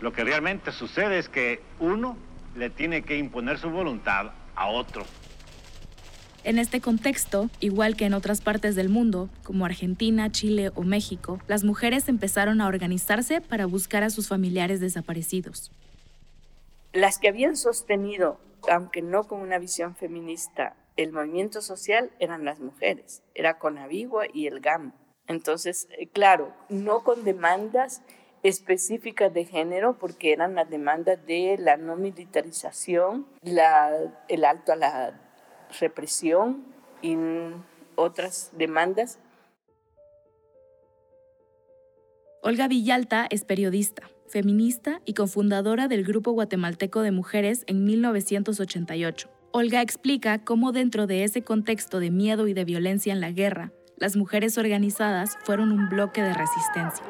lo 0.00 0.12
que 0.12 0.24
realmente 0.24 0.72
sucede 0.72 1.18
es 1.18 1.28
que 1.28 1.60
uno 1.78 2.16
le 2.56 2.70
tiene 2.70 3.02
que 3.02 3.18
imponer 3.18 3.58
su 3.58 3.70
voluntad 3.70 4.32
a 4.54 4.68
otro. 4.68 5.04
En 6.46 6.60
este 6.60 6.80
contexto, 6.80 7.50
igual 7.58 7.96
que 7.96 8.04
en 8.04 8.14
otras 8.14 8.40
partes 8.40 8.76
del 8.76 8.88
mundo, 8.88 9.28
como 9.42 9.64
Argentina, 9.64 10.30
Chile 10.30 10.70
o 10.76 10.84
México, 10.84 11.40
las 11.48 11.64
mujeres 11.64 12.08
empezaron 12.08 12.60
a 12.60 12.68
organizarse 12.68 13.40
para 13.40 13.66
buscar 13.66 14.04
a 14.04 14.10
sus 14.10 14.28
familiares 14.28 14.78
desaparecidos. 14.78 15.72
Las 16.92 17.18
que 17.18 17.26
habían 17.26 17.56
sostenido, 17.56 18.38
aunque 18.70 19.02
no 19.02 19.24
con 19.24 19.40
una 19.40 19.58
visión 19.58 19.96
feminista, 19.96 20.76
el 20.96 21.10
movimiento 21.12 21.60
social 21.60 22.12
eran 22.20 22.44
las 22.44 22.60
mujeres, 22.60 23.24
era 23.34 23.58
Conavigua 23.58 24.26
y 24.32 24.46
el 24.46 24.60
GAM. 24.60 24.92
Entonces, 25.26 25.88
eh, 25.98 26.06
claro, 26.06 26.54
no 26.68 27.02
con 27.02 27.24
demandas 27.24 28.02
específicas 28.44 29.34
de 29.34 29.46
género, 29.46 29.98
porque 29.98 30.32
eran 30.32 30.54
las 30.54 30.70
demandas 30.70 31.26
de 31.26 31.56
la 31.58 31.76
no 31.76 31.96
militarización, 31.96 33.26
el 33.42 34.44
alto 34.44 34.72
a 34.72 34.76
la 34.76 35.25
represión 35.80 36.64
y 37.02 37.16
otras 37.94 38.50
demandas. 38.56 39.18
Olga 42.42 42.68
Villalta 42.68 43.26
es 43.28 43.44
periodista, 43.44 44.08
feminista 44.28 45.00
y 45.04 45.14
cofundadora 45.14 45.88
del 45.88 46.04
Grupo 46.04 46.32
Guatemalteco 46.32 47.02
de 47.02 47.10
Mujeres 47.10 47.64
en 47.66 47.84
1988. 47.84 49.28
Olga 49.52 49.82
explica 49.82 50.44
cómo 50.44 50.72
dentro 50.72 51.06
de 51.06 51.24
ese 51.24 51.42
contexto 51.42 51.98
de 51.98 52.10
miedo 52.10 52.46
y 52.46 52.52
de 52.52 52.64
violencia 52.64 53.12
en 53.12 53.20
la 53.20 53.32
guerra, 53.32 53.72
las 53.96 54.16
mujeres 54.16 54.58
organizadas 54.58 55.38
fueron 55.44 55.72
un 55.72 55.88
bloque 55.88 56.22
de 56.22 56.34
resistencia. 56.34 57.04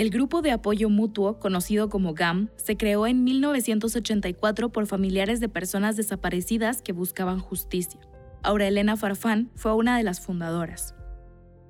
El 0.00 0.08
grupo 0.08 0.40
de 0.40 0.50
apoyo 0.50 0.88
mutuo, 0.88 1.38
conocido 1.38 1.90
como 1.90 2.14
GAM, 2.14 2.48
se 2.56 2.78
creó 2.78 3.06
en 3.06 3.22
1984 3.22 4.70
por 4.70 4.86
familiares 4.86 5.40
de 5.40 5.50
personas 5.50 5.94
desaparecidas 5.94 6.80
que 6.80 6.94
buscaban 6.94 7.38
justicia. 7.38 8.00
Aurelena 8.42 8.96
Farfán 8.96 9.50
fue 9.56 9.74
una 9.74 9.98
de 9.98 10.02
las 10.02 10.18
fundadoras. 10.18 10.94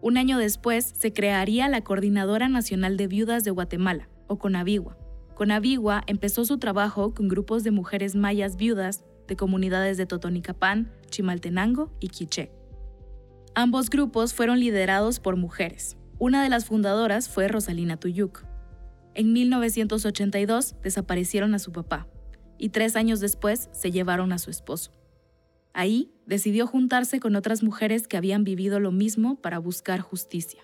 Un 0.00 0.16
año 0.16 0.38
después 0.38 0.94
se 0.96 1.12
crearía 1.12 1.68
la 1.68 1.82
Coordinadora 1.82 2.48
Nacional 2.48 2.96
de 2.96 3.08
Viudas 3.08 3.42
de 3.42 3.50
Guatemala, 3.50 4.08
o 4.28 4.38
CONAVIGUA. 4.38 4.96
CONAVIGUA 5.34 6.04
empezó 6.06 6.44
su 6.44 6.58
trabajo 6.58 7.12
con 7.14 7.26
grupos 7.26 7.64
de 7.64 7.72
mujeres 7.72 8.14
mayas 8.14 8.54
viudas 8.54 9.04
de 9.26 9.34
comunidades 9.34 9.96
de 9.96 10.06
Totonicapán, 10.06 10.92
Chimaltenango 11.10 11.90
y 11.98 12.10
Quiché. 12.10 12.52
Ambos 13.56 13.90
grupos 13.90 14.34
fueron 14.34 14.60
liderados 14.60 15.18
por 15.18 15.34
mujeres. 15.34 15.96
Una 16.20 16.42
de 16.42 16.50
las 16.50 16.66
fundadoras 16.66 17.30
fue 17.30 17.48
Rosalina 17.48 17.96
Tuyuk. 17.96 18.44
En 19.14 19.32
1982 19.32 20.74
desaparecieron 20.82 21.54
a 21.54 21.58
su 21.58 21.72
papá 21.72 22.08
y 22.58 22.68
tres 22.68 22.94
años 22.94 23.20
después 23.20 23.70
se 23.72 23.90
llevaron 23.90 24.30
a 24.34 24.38
su 24.38 24.50
esposo. 24.50 24.92
Ahí 25.72 26.12
decidió 26.26 26.66
juntarse 26.66 27.20
con 27.20 27.36
otras 27.36 27.62
mujeres 27.62 28.06
que 28.06 28.18
habían 28.18 28.44
vivido 28.44 28.80
lo 28.80 28.92
mismo 28.92 29.36
para 29.36 29.58
buscar 29.58 30.00
justicia. 30.00 30.60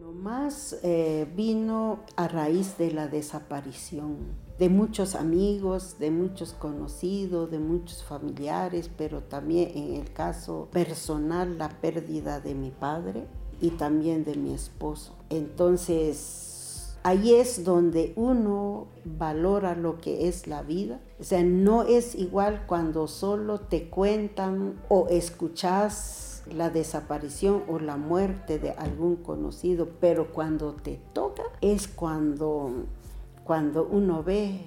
Lo 0.00 0.10
más 0.10 0.76
eh, 0.82 1.28
vino 1.36 2.00
a 2.16 2.26
raíz 2.26 2.76
de 2.76 2.90
la 2.90 3.06
desaparición 3.06 4.16
de 4.58 4.68
muchos 4.68 5.14
amigos, 5.14 6.00
de 6.00 6.10
muchos 6.10 6.54
conocidos, 6.54 7.52
de 7.52 7.60
muchos 7.60 8.02
familiares, 8.02 8.90
pero 8.98 9.22
también 9.22 9.70
en 9.76 9.94
el 9.94 10.12
caso 10.12 10.68
personal 10.72 11.56
la 11.56 11.68
pérdida 11.68 12.40
de 12.40 12.56
mi 12.56 12.72
padre 12.72 13.28
y 13.62 13.70
también 13.70 14.24
de 14.24 14.34
mi 14.34 14.52
esposo. 14.52 15.16
Entonces, 15.30 16.98
ahí 17.04 17.34
es 17.34 17.64
donde 17.64 18.12
uno 18.16 18.88
valora 19.04 19.74
lo 19.74 19.98
que 19.98 20.28
es 20.28 20.46
la 20.46 20.62
vida. 20.62 21.00
O 21.18 21.24
sea, 21.24 21.42
no 21.42 21.84
es 21.84 22.14
igual 22.14 22.64
cuando 22.66 23.06
solo 23.06 23.60
te 23.60 23.88
cuentan 23.88 24.82
o 24.90 25.06
escuchas 25.08 26.42
la 26.52 26.70
desaparición 26.70 27.62
o 27.68 27.78
la 27.78 27.96
muerte 27.96 28.58
de 28.58 28.72
algún 28.72 29.16
conocido, 29.16 29.88
pero 30.00 30.32
cuando 30.32 30.72
te 30.74 31.00
toca 31.12 31.44
es 31.60 31.86
cuando, 31.86 32.86
cuando 33.44 33.86
uno 33.86 34.24
ve 34.24 34.66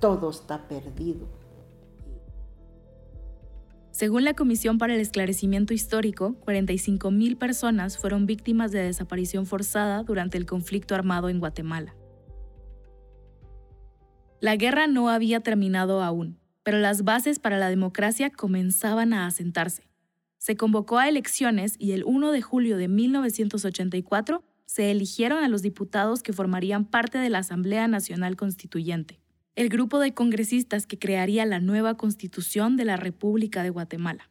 todo 0.00 0.30
está 0.30 0.68
perdido. 0.68 1.26
Según 3.98 4.22
la 4.22 4.34
Comisión 4.34 4.78
para 4.78 4.94
el 4.94 5.00
Esclarecimiento 5.00 5.74
Histórico, 5.74 6.36
45.000 6.46 7.36
personas 7.36 7.98
fueron 7.98 8.26
víctimas 8.26 8.70
de 8.70 8.78
desaparición 8.78 9.44
forzada 9.44 10.04
durante 10.04 10.38
el 10.38 10.46
conflicto 10.46 10.94
armado 10.94 11.28
en 11.28 11.40
Guatemala. 11.40 11.96
La 14.40 14.54
guerra 14.54 14.86
no 14.86 15.08
había 15.08 15.40
terminado 15.40 16.00
aún, 16.00 16.38
pero 16.62 16.78
las 16.78 17.02
bases 17.02 17.40
para 17.40 17.58
la 17.58 17.70
democracia 17.70 18.30
comenzaban 18.30 19.12
a 19.12 19.26
asentarse. 19.26 19.88
Se 20.36 20.54
convocó 20.54 20.98
a 20.98 21.08
elecciones 21.08 21.74
y 21.76 21.90
el 21.90 22.04
1 22.04 22.30
de 22.30 22.40
julio 22.40 22.76
de 22.76 22.86
1984 22.86 24.44
se 24.64 24.92
eligieron 24.92 25.42
a 25.42 25.48
los 25.48 25.60
diputados 25.60 26.22
que 26.22 26.32
formarían 26.32 26.84
parte 26.84 27.18
de 27.18 27.30
la 27.30 27.38
Asamblea 27.38 27.88
Nacional 27.88 28.36
Constituyente, 28.36 29.18
el 29.58 29.70
grupo 29.70 29.98
de 29.98 30.14
congresistas 30.14 30.86
que 30.86 31.00
crearía 31.00 31.44
la 31.44 31.58
nueva 31.58 31.96
constitución 31.96 32.76
de 32.76 32.84
la 32.84 32.96
República 32.96 33.64
de 33.64 33.70
Guatemala. 33.70 34.30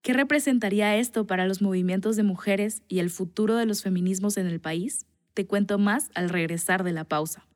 ¿Qué 0.00 0.12
representaría 0.12 0.94
esto 0.94 1.26
para 1.26 1.48
los 1.48 1.60
movimientos 1.60 2.14
de 2.14 2.22
mujeres 2.22 2.84
y 2.86 3.00
el 3.00 3.10
futuro 3.10 3.56
de 3.56 3.66
los 3.66 3.82
feminismos 3.82 4.36
en 4.36 4.46
el 4.46 4.60
país? 4.60 5.06
Te 5.34 5.44
cuento 5.44 5.76
más 5.78 6.12
al 6.14 6.28
regresar 6.28 6.84
de 6.84 6.92
la 6.92 7.02
pausa. 7.02 7.48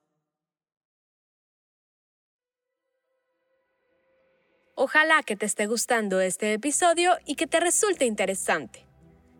Ojalá 4.74 5.22
que 5.22 5.36
te 5.36 5.46
esté 5.46 5.68
gustando 5.68 6.20
este 6.20 6.52
episodio 6.52 7.12
y 7.24 7.36
que 7.36 7.46
te 7.46 7.60
resulte 7.60 8.06
interesante. 8.06 8.86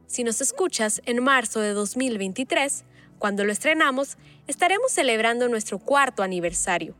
Si 0.07 0.23
nos 0.23 0.41
escuchas 0.41 1.03
en 1.07 1.25
marzo 1.25 1.59
de 1.59 1.71
2023, 1.71 2.85
cuando 3.19 3.45
lo 3.45 3.51
estrenamos, 3.51 4.17
estaremos 4.47 4.93
celebrando 4.93 5.49
nuestro 5.49 5.81
cuarto 5.81 6.23
aniversario. 6.23 6.95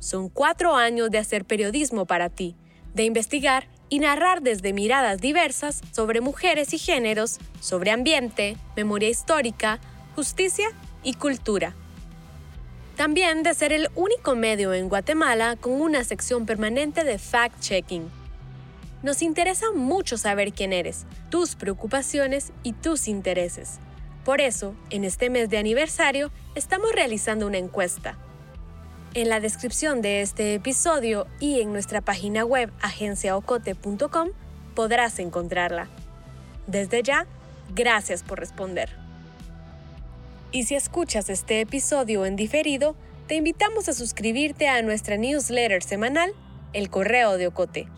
Son 0.00 0.28
cuatro 0.30 0.74
años 0.74 1.10
de 1.10 1.18
hacer 1.18 1.44
periodismo 1.44 2.06
para 2.06 2.30
ti, 2.30 2.56
de 2.94 3.04
investigar 3.04 3.68
y 3.90 3.98
narrar 3.98 4.40
desde 4.40 4.72
miradas 4.72 5.20
diversas 5.20 5.82
sobre 5.92 6.20
mujeres 6.20 6.72
y 6.72 6.78
géneros, 6.78 7.38
sobre 7.60 7.90
ambiente, 7.90 8.56
memoria 8.76 9.10
histórica, 9.10 9.78
justicia 10.16 10.68
y 11.02 11.14
cultura. 11.14 11.74
También 12.96 13.42
de 13.42 13.54
ser 13.54 13.72
el 13.72 13.88
único 13.94 14.34
medio 14.34 14.72
en 14.72 14.88
Guatemala 14.88 15.56
con 15.56 15.80
una 15.80 16.02
sección 16.04 16.46
permanente 16.46 17.04
de 17.04 17.18
fact-checking. 17.18 18.08
Nos 19.02 19.22
interesa 19.22 19.70
mucho 19.72 20.16
saber 20.18 20.52
quién 20.52 20.72
eres, 20.72 21.06
tus 21.30 21.56
preocupaciones 21.56 22.52
y 22.62 22.72
tus 22.72 23.08
intereses. 23.08 23.80
Por 24.24 24.40
eso, 24.40 24.74
en 24.90 25.04
este 25.04 25.30
mes 25.30 25.48
de 25.48 25.58
aniversario, 25.58 26.30
estamos 26.54 26.92
realizando 26.92 27.46
una 27.46 27.58
encuesta. 27.58 28.18
En 29.12 29.28
la 29.28 29.40
descripción 29.40 30.02
de 30.02 30.20
este 30.20 30.54
episodio 30.54 31.26
y 31.40 31.60
en 31.60 31.72
nuestra 31.72 32.00
página 32.00 32.44
web 32.44 32.70
agenciaocote.com 32.80 34.28
podrás 34.76 35.18
encontrarla. 35.18 35.88
Desde 36.68 37.02
ya, 37.02 37.26
gracias 37.74 38.22
por 38.22 38.38
responder. 38.38 38.88
Y 40.52 40.62
si 40.62 40.76
escuchas 40.76 41.28
este 41.28 41.60
episodio 41.60 42.24
en 42.24 42.36
diferido, 42.36 42.94
te 43.26 43.34
invitamos 43.34 43.88
a 43.88 43.94
suscribirte 43.94 44.68
a 44.68 44.80
nuestra 44.82 45.16
newsletter 45.16 45.82
semanal, 45.82 46.32
El 46.72 46.88
Correo 46.88 47.36
de 47.36 47.48
Ocote, 47.48 47.88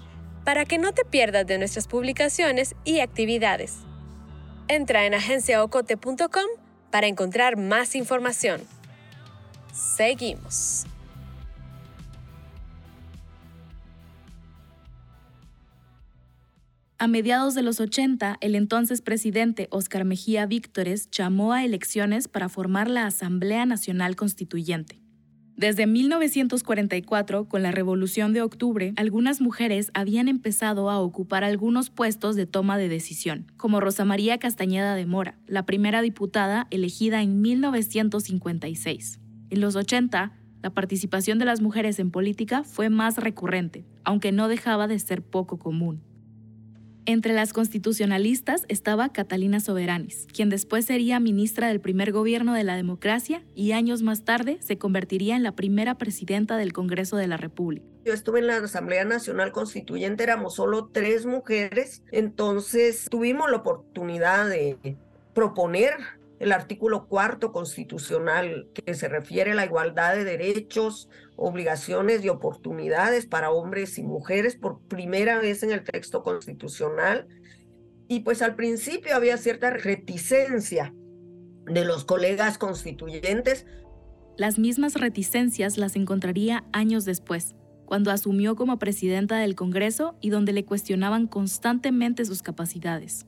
para 0.45 0.65
que 0.65 0.79
no 0.79 0.93
te 0.93 1.05
pierdas 1.05 1.47
de 1.47 1.59
nuestras 1.59 1.89
publicaciones 1.89 2.75
y 2.85 3.01
actividades. 3.01 3.81
Entra 4.67 5.05
en 5.05 5.13
agenciaocote.com 5.13 6.47
para 6.91 7.07
encontrar 7.07 7.59
más 7.59 7.95
información. 7.97 8.63
Seguimos. 9.75 10.87
A 17.03 17.09
mediados 17.09 17.57
de 17.57 17.63
los 17.63 17.81
80, 17.81 18.37
el 18.41 18.55
entonces 18.55 19.03
presidente 19.03 19.67
Óscar 19.73 20.05
Mejía 20.05 20.47
Víctores 20.47 21.11
llamó 21.11 21.53
a 21.53 21.65
elecciones 21.65 22.29
para 22.29 22.49
formar 22.49 22.89
la 22.89 23.07
Asamblea 23.07 23.67
Nacional 23.67 24.15
Constituyente. 24.15 25.03
Desde 25.57 25.89
1944, 25.89 27.49
con 27.49 27.65
la 27.65 27.73
Revolución 27.73 28.33
de 28.33 28.43
Octubre, 28.43 28.93
algunas 28.95 29.41
mujeres 29.41 29.91
habían 29.95 30.29
empezado 30.29 30.91
a 30.91 31.01
ocupar 31.01 31.43
algunos 31.43 31.91
puestos 31.91 32.37
de 32.37 32.47
toma 32.47 32.79
de 32.79 32.89
decisión, 32.89 33.51
como 33.57 33.81
Rosa 33.81 34.05
María 34.05 34.39
Castañeda 34.39 34.95
de 34.95 35.05
Mora, 35.05 35.41
la 35.49 35.67
primera 35.67 36.03
diputada 36.03 36.69
elegida 36.71 37.21
en 37.21 37.41
1956. 37.41 39.19
En 39.51 39.61
los 39.61 39.75
80, 39.75 40.39
la 40.63 40.71
participación 40.71 41.41
de 41.41 41.47
las 41.47 41.63
mujeres 41.63 41.99
en 41.99 42.13
política 42.13 42.63
fue 42.63 42.91
más 42.91 43.17
recurrente, 43.17 43.85
aunque 44.05 44.31
no 44.31 44.47
dejaba 44.47 44.87
de 44.87 45.01
ser 45.01 45.21
poco 45.21 45.59
común. 45.59 46.12
Entre 47.05 47.33
las 47.33 47.53
constitucionalistas 47.53 48.65
estaba 48.69 49.09
Catalina 49.09 49.59
Soberanis, 49.59 50.29
quien 50.33 50.51
después 50.51 50.85
sería 50.85 51.19
ministra 51.19 51.67
del 51.67 51.81
primer 51.81 52.13
gobierno 52.13 52.55
de 52.55 52.63
la 52.63 52.77
democracia 52.77 53.43
y 53.57 53.73
años 53.73 54.03
más 54.03 54.23
tarde 54.23 54.59
se 54.61 54.79
convertiría 54.79 55.35
en 55.35 55.43
la 55.43 55.51
primera 55.51 55.99
presidenta 55.99 56.57
del 56.57 56.73
Congreso 56.73 57.17
de 57.17 57.27
la 57.27 57.37
República. 57.37 57.85
Yo 58.05 58.13
estuve 58.13 58.39
en 58.39 58.47
la 58.47 58.59
Asamblea 58.59 59.05
Nacional 59.05 59.51
Constituyente, 59.51 60.23
éramos 60.23 60.55
solo 60.55 60.91
tres 60.93 61.27
mujeres, 61.27 62.05
entonces 62.13 63.09
tuvimos 63.11 63.51
la 63.51 63.57
oportunidad 63.57 64.49
de 64.49 64.97
proponer 65.35 65.95
el 66.43 66.51
artículo 66.51 67.07
cuarto 67.07 67.53
constitucional 67.53 68.69
que 68.75 68.95
se 68.95 69.07
refiere 69.07 69.53
a 69.53 69.55
la 69.55 69.65
igualdad 69.65 70.17
de 70.17 70.25
derechos, 70.25 71.09
obligaciones 71.37 72.25
y 72.25 72.31
oportunidades 72.31 73.27
para 73.27 73.53
hombres 73.53 73.97
y 73.97 74.03
mujeres 74.03 74.57
por 74.57 74.81
primera 74.89 75.39
vez 75.39 75.63
en 75.63 75.71
el 75.71 75.85
texto 75.85 76.25
constitucional. 76.25 77.29
Y 78.09 78.21
pues 78.21 78.43
al 78.43 78.57
principio 78.57 79.15
había 79.15 79.37
cierta 79.37 79.71
reticencia 79.71 80.93
de 81.67 81.85
los 81.85 82.05
colegas 82.05 82.59
constituyentes. 82.59 83.65
Las 84.37 84.59
mismas 84.59 84.95
reticencias 84.95 85.79
las 85.79 85.95
encontraría 85.95 86.65
años 86.73 87.05
después, 87.05 87.55
cuando 87.85 88.11
asumió 88.11 88.57
como 88.57 88.81
presidenta 88.81 89.39
del 89.39 89.55
Congreso 89.55 90.17
y 90.21 90.31
donde 90.31 90.53
le 90.53 90.65
cuestionaban 90.65 91.29
constantemente 91.29 92.25
sus 92.25 92.43
capacidades 92.43 93.27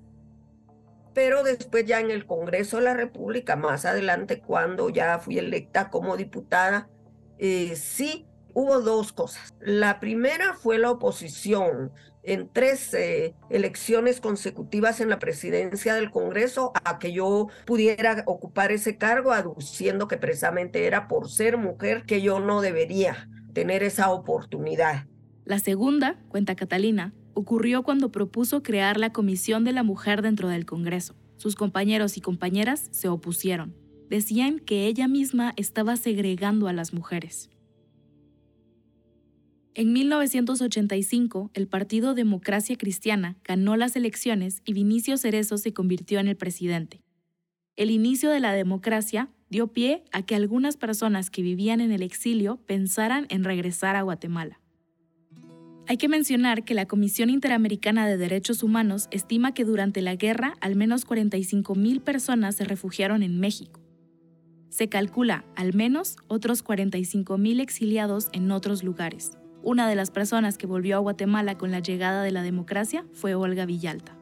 pero 1.14 1.42
después 1.42 1.86
ya 1.86 2.00
en 2.00 2.10
el 2.10 2.26
Congreso 2.26 2.78
de 2.78 2.84
la 2.84 2.94
República, 2.94 3.56
más 3.56 3.84
adelante 3.84 4.40
cuando 4.40 4.90
ya 4.90 5.18
fui 5.18 5.38
electa 5.38 5.88
como 5.88 6.16
diputada, 6.16 6.88
eh, 7.38 7.76
sí 7.76 8.26
hubo 8.52 8.80
dos 8.80 9.12
cosas. 9.12 9.54
La 9.60 10.00
primera 10.00 10.54
fue 10.54 10.78
la 10.78 10.90
oposición 10.90 11.92
en 12.22 12.48
tres 12.52 12.94
eh, 12.94 13.34
elecciones 13.50 14.20
consecutivas 14.20 15.00
en 15.00 15.10
la 15.10 15.18
presidencia 15.18 15.94
del 15.94 16.10
Congreso 16.10 16.72
a 16.84 16.98
que 16.98 17.12
yo 17.12 17.48
pudiera 17.66 18.22
ocupar 18.26 18.72
ese 18.72 18.96
cargo, 18.96 19.32
aduciendo 19.32 20.08
que 20.08 20.16
precisamente 20.16 20.86
era 20.86 21.06
por 21.06 21.28
ser 21.28 21.58
mujer 21.58 22.04
que 22.06 22.22
yo 22.22 22.40
no 22.40 22.60
debería 22.60 23.28
tener 23.52 23.82
esa 23.82 24.10
oportunidad. 24.10 25.06
La 25.44 25.58
segunda, 25.58 26.18
cuenta 26.28 26.56
Catalina, 26.56 27.12
ocurrió 27.34 27.82
cuando 27.82 28.10
propuso 28.10 28.62
crear 28.62 28.98
la 28.98 29.12
Comisión 29.12 29.64
de 29.64 29.72
la 29.72 29.82
Mujer 29.82 30.22
dentro 30.22 30.48
del 30.48 30.66
Congreso. 30.66 31.14
Sus 31.36 31.56
compañeros 31.56 32.16
y 32.16 32.20
compañeras 32.20 32.88
se 32.92 33.08
opusieron. 33.08 33.74
Decían 34.08 34.60
que 34.60 34.86
ella 34.86 35.08
misma 35.08 35.52
estaba 35.56 35.96
segregando 35.96 36.68
a 36.68 36.72
las 36.72 36.92
mujeres. 36.92 37.50
En 39.76 39.92
1985, 39.92 41.50
el 41.52 41.66
Partido 41.66 42.14
Democracia 42.14 42.76
Cristiana 42.76 43.36
ganó 43.42 43.76
las 43.76 43.96
elecciones 43.96 44.62
y 44.64 44.72
Vinicio 44.72 45.18
Cerezo 45.18 45.58
se 45.58 45.72
convirtió 45.72 46.20
en 46.20 46.28
el 46.28 46.36
presidente. 46.36 47.02
El 47.74 47.90
inicio 47.90 48.30
de 48.30 48.38
la 48.38 48.52
democracia 48.52 49.30
dio 49.50 49.66
pie 49.66 50.04
a 50.12 50.22
que 50.22 50.36
algunas 50.36 50.76
personas 50.76 51.28
que 51.28 51.42
vivían 51.42 51.80
en 51.80 51.90
el 51.90 52.02
exilio 52.02 52.58
pensaran 52.66 53.26
en 53.30 53.42
regresar 53.42 53.96
a 53.96 54.02
Guatemala. 54.02 54.60
Hay 55.86 55.98
que 55.98 56.08
mencionar 56.08 56.64
que 56.64 56.72
la 56.72 56.86
Comisión 56.86 57.28
Interamericana 57.28 58.06
de 58.06 58.16
Derechos 58.16 58.62
Humanos 58.62 59.08
estima 59.10 59.52
que 59.52 59.66
durante 59.66 60.00
la 60.00 60.14
guerra 60.14 60.54
al 60.62 60.76
menos 60.76 61.06
45.000 61.06 62.00
personas 62.00 62.56
se 62.56 62.64
refugiaron 62.64 63.22
en 63.22 63.38
México. 63.38 63.80
Se 64.70 64.88
calcula 64.88 65.44
al 65.56 65.74
menos 65.74 66.16
otros 66.26 66.64
45.000 66.64 67.60
exiliados 67.60 68.28
en 68.32 68.50
otros 68.50 68.82
lugares. 68.82 69.36
Una 69.62 69.86
de 69.86 69.94
las 69.94 70.10
personas 70.10 70.56
que 70.56 70.66
volvió 70.66 70.96
a 70.96 71.00
Guatemala 71.00 71.58
con 71.58 71.70
la 71.70 71.80
llegada 71.80 72.22
de 72.22 72.32
la 72.32 72.42
democracia 72.42 73.04
fue 73.12 73.34
Olga 73.34 73.66
Villalta. 73.66 74.16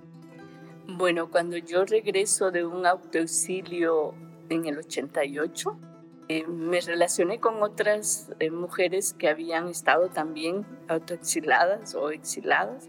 Bueno, 0.88 1.30
cuando 1.30 1.56
yo 1.56 1.84
regreso 1.84 2.50
de 2.50 2.64
un 2.64 2.86
autoexilio 2.86 4.14
en 4.48 4.66
el 4.66 4.78
88, 4.78 5.78
eh, 6.28 6.46
me 6.46 6.80
relacioné 6.80 7.40
con 7.40 7.62
otras 7.62 8.30
eh, 8.38 8.50
mujeres 8.50 9.12
que 9.12 9.28
habían 9.28 9.68
estado 9.68 10.08
también 10.08 10.64
autoexiladas 10.88 11.94
o 11.94 12.10
exiladas, 12.10 12.88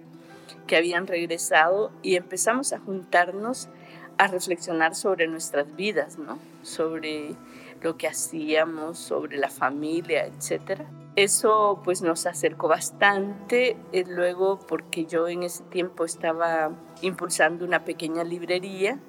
que 0.67 0.77
habían 0.77 1.07
regresado 1.07 1.91
y 2.01 2.15
empezamos 2.15 2.73
a 2.73 2.79
juntarnos 2.79 3.69
a 4.17 4.27
reflexionar 4.27 4.95
sobre 4.95 5.27
nuestras 5.27 5.75
vidas, 5.75 6.17
¿no? 6.17 6.39
Sobre 6.61 7.35
lo 7.81 7.97
que 7.97 8.07
hacíamos, 8.07 8.99
sobre 8.99 9.37
la 9.37 9.49
familia, 9.49 10.25
etc. 10.25 10.81
Eso 11.15 11.81
pues 11.83 12.01
nos 12.01 12.25
acercó 12.25 12.67
bastante, 12.67 13.75
eh, 13.91 14.03
luego 14.07 14.59
porque 14.59 15.05
yo 15.05 15.27
en 15.27 15.43
ese 15.43 15.63
tiempo 15.65 16.05
estaba 16.05 16.71
impulsando 17.01 17.65
una 17.65 17.83
pequeña 17.83 18.23
librería 18.23 18.99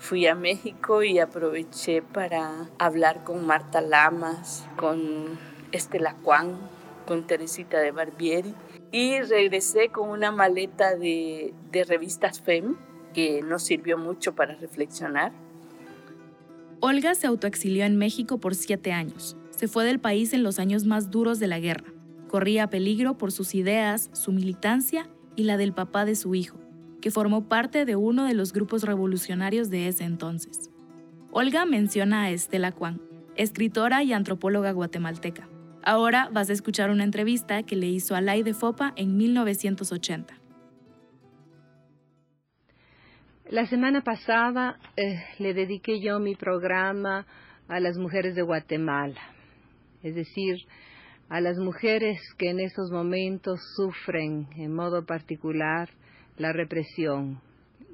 fui 0.00 0.26
a 0.26 0.34
México 0.34 1.02
y 1.02 1.18
aproveché 1.18 2.02
para 2.02 2.68
hablar 2.78 3.22
con 3.22 3.46
Marta 3.46 3.82
Lamas, 3.82 4.66
con 4.76 5.38
Estela 5.72 6.16
Juan, 6.24 6.58
con 7.06 7.26
Teresita 7.26 7.78
de 7.78 7.92
Barbieri 7.92 8.54
y 8.90 9.20
regresé 9.20 9.90
con 9.90 10.08
una 10.08 10.32
maleta 10.32 10.96
de, 10.96 11.52
de 11.70 11.84
revistas 11.84 12.40
FEM 12.40 12.76
que 13.12 13.42
nos 13.42 13.62
sirvió 13.62 13.98
mucho 13.98 14.34
para 14.34 14.54
reflexionar. 14.54 15.32
Olga 16.80 17.14
se 17.14 17.26
autoexilió 17.26 17.84
en 17.84 17.98
México 17.98 18.38
por 18.38 18.54
siete 18.54 18.92
años. 18.92 19.36
Se 19.50 19.68
fue 19.68 19.84
del 19.84 20.00
país 20.00 20.32
en 20.32 20.42
los 20.42 20.58
años 20.58 20.86
más 20.86 21.10
duros 21.10 21.38
de 21.38 21.46
la 21.46 21.60
guerra. 21.60 21.92
Corría 22.28 22.70
peligro 22.70 23.18
por 23.18 23.32
sus 23.32 23.54
ideas, 23.54 24.08
su 24.14 24.32
militancia 24.32 25.10
y 25.36 25.44
la 25.44 25.58
del 25.58 25.74
papá 25.74 26.06
de 26.06 26.16
su 26.16 26.34
hijo, 26.34 26.58
que 27.00 27.10
formó 27.10 27.48
parte 27.48 27.84
de 27.84 27.96
uno 27.96 28.24
de 28.24 28.34
los 28.34 28.52
grupos 28.52 28.82
revolucionarios 28.82 29.70
de 29.70 29.88
ese 29.88 30.04
entonces. 30.04 30.70
Olga 31.32 31.64
menciona 31.64 32.24
a 32.24 32.30
Estela 32.30 32.72
Kwan, 32.72 33.00
escritora 33.36 34.02
y 34.02 34.12
antropóloga 34.12 34.72
guatemalteca. 34.72 35.48
Ahora 35.82 36.28
vas 36.32 36.50
a 36.50 36.52
escuchar 36.52 36.90
una 36.90 37.04
entrevista 37.04 37.62
que 37.62 37.76
le 37.76 37.86
hizo 37.86 38.14
a 38.14 38.20
Lai 38.20 38.42
de 38.42 38.52
Fopa 38.52 38.92
en 38.96 39.16
1980. 39.16 40.34
La 43.48 43.66
semana 43.66 44.02
pasada 44.02 44.78
eh, 44.96 45.24
le 45.38 45.54
dediqué 45.54 46.00
yo 46.00 46.20
mi 46.20 46.36
programa 46.36 47.26
a 47.66 47.80
las 47.80 47.96
mujeres 47.96 48.34
de 48.34 48.42
Guatemala, 48.42 49.20
es 50.02 50.14
decir, 50.14 50.66
a 51.28 51.40
las 51.40 51.58
mujeres 51.58 52.20
que 52.38 52.50
en 52.50 52.60
esos 52.60 52.90
momentos 52.90 53.60
sufren 53.76 54.48
en 54.56 54.74
modo 54.74 55.06
particular 55.06 55.88
la 56.40 56.52
represión. 56.52 57.40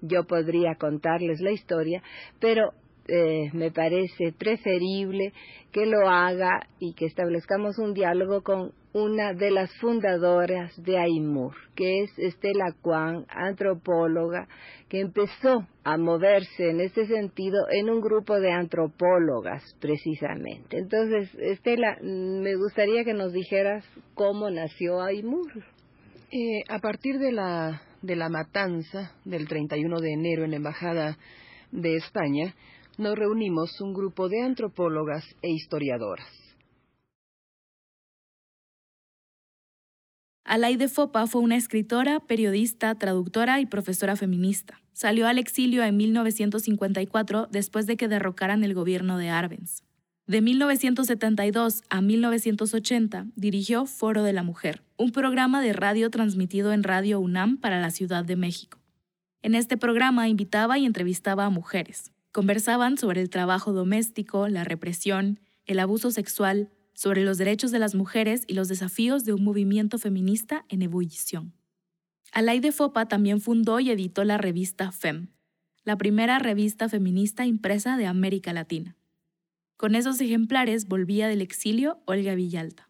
Yo 0.00 0.24
podría 0.24 0.76
contarles 0.76 1.40
la 1.40 1.52
historia, 1.52 2.02
pero 2.40 2.72
eh, 3.08 3.50
me 3.52 3.70
parece 3.70 4.32
preferible 4.36 5.32
que 5.72 5.86
lo 5.86 6.08
haga 6.08 6.66
y 6.80 6.94
que 6.94 7.06
establezcamos 7.06 7.78
un 7.78 7.94
diálogo 7.94 8.42
con 8.42 8.72
una 8.92 9.34
de 9.34 9.50
las 9.50 9.70
fundadoras 9.78 10.72
de 10.82 10.98
AIMUR, 10.98 11.54
que 11.74 12.02
es 12.02 12.18
Estela 12.18 12.74
Kwan, 12.80 13.26
antropóloga, 13.28 14.48
que 14.88 15.00
empezó 15.00 15.66
a 15.84 15.98
moverse 15.98 16.70
en 16.70 16.80
este 16.80 17.06
sentido 17.06 17.58
en 17.70 17.90
un 17.90 18.00
grupo 18.00 18.40
de 18.40 18.52
antropólogas, 18.52 19.62
precisamente. 19.80 20.78
Entonces, 20.78 21.28
Estela, 21.38 21.98
me 22.00 22.56
gustaría 22.56 23.04
que 23.04 23.12
nos 23.12 23.32
dijeras 23.32 23.84
cómo 24.14 24.48
nació 24.50 25.02
AIMUR. 25.02 25.52
Eh, 26.32 26.62
a 26.68 26.78
partir 26.78 27.18
de 27.18 27.32
la, 27.32 27.82
de 28.06 28.16
la 28.16 28.28
matanza 28.28 29.12
del 29.24 29.48
31 29.48 30.00
de 30.00 30.12
enero 30.12 30.44
en 30.44 30.52
la 30.52 30.56
Embajada 30.56 31.18
de 31.72 31.96
España, 31.96 32.54
nos 32.96 33.16
reunimos 33.16 33.80
un 33.80 33.92
grupo 33.92 34.28
de 34.28 34.42
antropólogas 34.42 35.24
e 35.42 35.50
historiadoras. 35.50 36.26
Alaide 40.44 40.86
Fopa 40.86 41.26
fue 41.26 41.42
una 41.42 41.56
escritora, 41.56 42.20
periodista, 42.20 42.94
traductora 42.94 43.60
y 43.60 43.66
profesora 43.66 44.14
feminista. 44.14 44.80
Salió 44.92 45.26
al 45.26 45.38
exilio 45.38 45.82
en 45.82 45.96
1954 45.96 47.48
después 47.50 47.86
de 47.86 47.96
que 47.96 48.06
derrocaran 48.06 48.62
el 48.62 48.72
gobierno 48.72 49.18
de 49.18 49.28
Arbenz. 49.28 49.82
De 50.26 50.40
1972 50.40 51.82
a 51.88 52.00
1980 52.00 53.26
dirigió 53.36 53.86
Foro 53.86 54.22
de 54.22 54.32
la 54.32 54.42
Mujer, 54.42 54.82
un 54.96 55.12
programa 55.12 55.60
de 55.60 55.72
radio 55.72 56.10
transmitido 56.10 56.72
en 56.72 56.82
Radio 56.82 57.20
UNAM 57.20 57.58
para 57.58 57.80
la 57.80 57.90
Ciudad 57.90 58.24
de 58.24 58.36
México. 58.36 58.78
En 59.42 59.54
este 59.54 59.76
programa 59.76 60.28
invitaba 60.28 60.78
y 60.78 60.84
entrevistaba 60.84 61.44
a 61.44 61.50
mujeres, 61.50 62.12
Conversaban 62.36 62.98
sobre 62.98 63.22
el 63.22 63.30
trabajo 63.30 63.72
doméstico, 63.72 64.46
la 64.48 64.62
represión, 64.62 65.40
el 65.64 65.78
abuso 65.78 66.10
sexual, 66.10 66.68
sobre 66.92 67.24
los 67.24 67.38
derechos 67.38 67.70
de 67.70 67.78
las 67.78 67.94
mujeres 67.94 68.44
y 68.46 68.52
los 68.52 68.68
desafíos 68.68 69.24
de 69.24 69.32
un 69.32 69.42
movimiento 69.42 69.96
feminista 69.96 70.66
en 70.68 70.82
ebullición. 70.82 71.54
Alaide 72.32 72.72
Fopa 72.72 73.08
también 73.08 73.40
fundó 73.40 73.80
y 73.80 73.90
editó 73.90 74.22
la 74.22 74.36
revista 74.36 74.92
FEM, 74.92 75.28
la 75.82 75.96
primera 75.96 76.38
revista 76.38 76.90
feminista 76.90 77.46
impresa 77.46 77.96
de 77.96 78.04
América 78.04 78.52
Latina. 78.52 78.96
Con 79.76 79.94
esos 79.94 80.20
ejemplares 80.20 80.88
volvía 80.88 81.28
del 81.28 81.42
exilio 81.42 82.00
Olga 82.06 82.34
Villalta. 82.34 82.88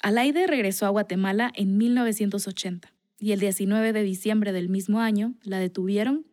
Alaide 0.00 0.46
regresó 0.46 0.86
a 0.86 0.90
Guatemala 0.90 1.52
en 1.54 1.76
1980 1.76 2.92
y 3.18 3.32
el 3.32 3.40
19 3.40 3.92
de 3.92 4.02
diciembre 4.02 4.52
del 4.52 4.68
mismo 4.68 5.00
año 5.00 5.34
la 5.42 5.58
detuvieron 5.58 6.26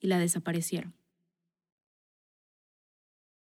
y 0.00 0.08
la 0.08 0.18
desaparecieron. 0.18 0.94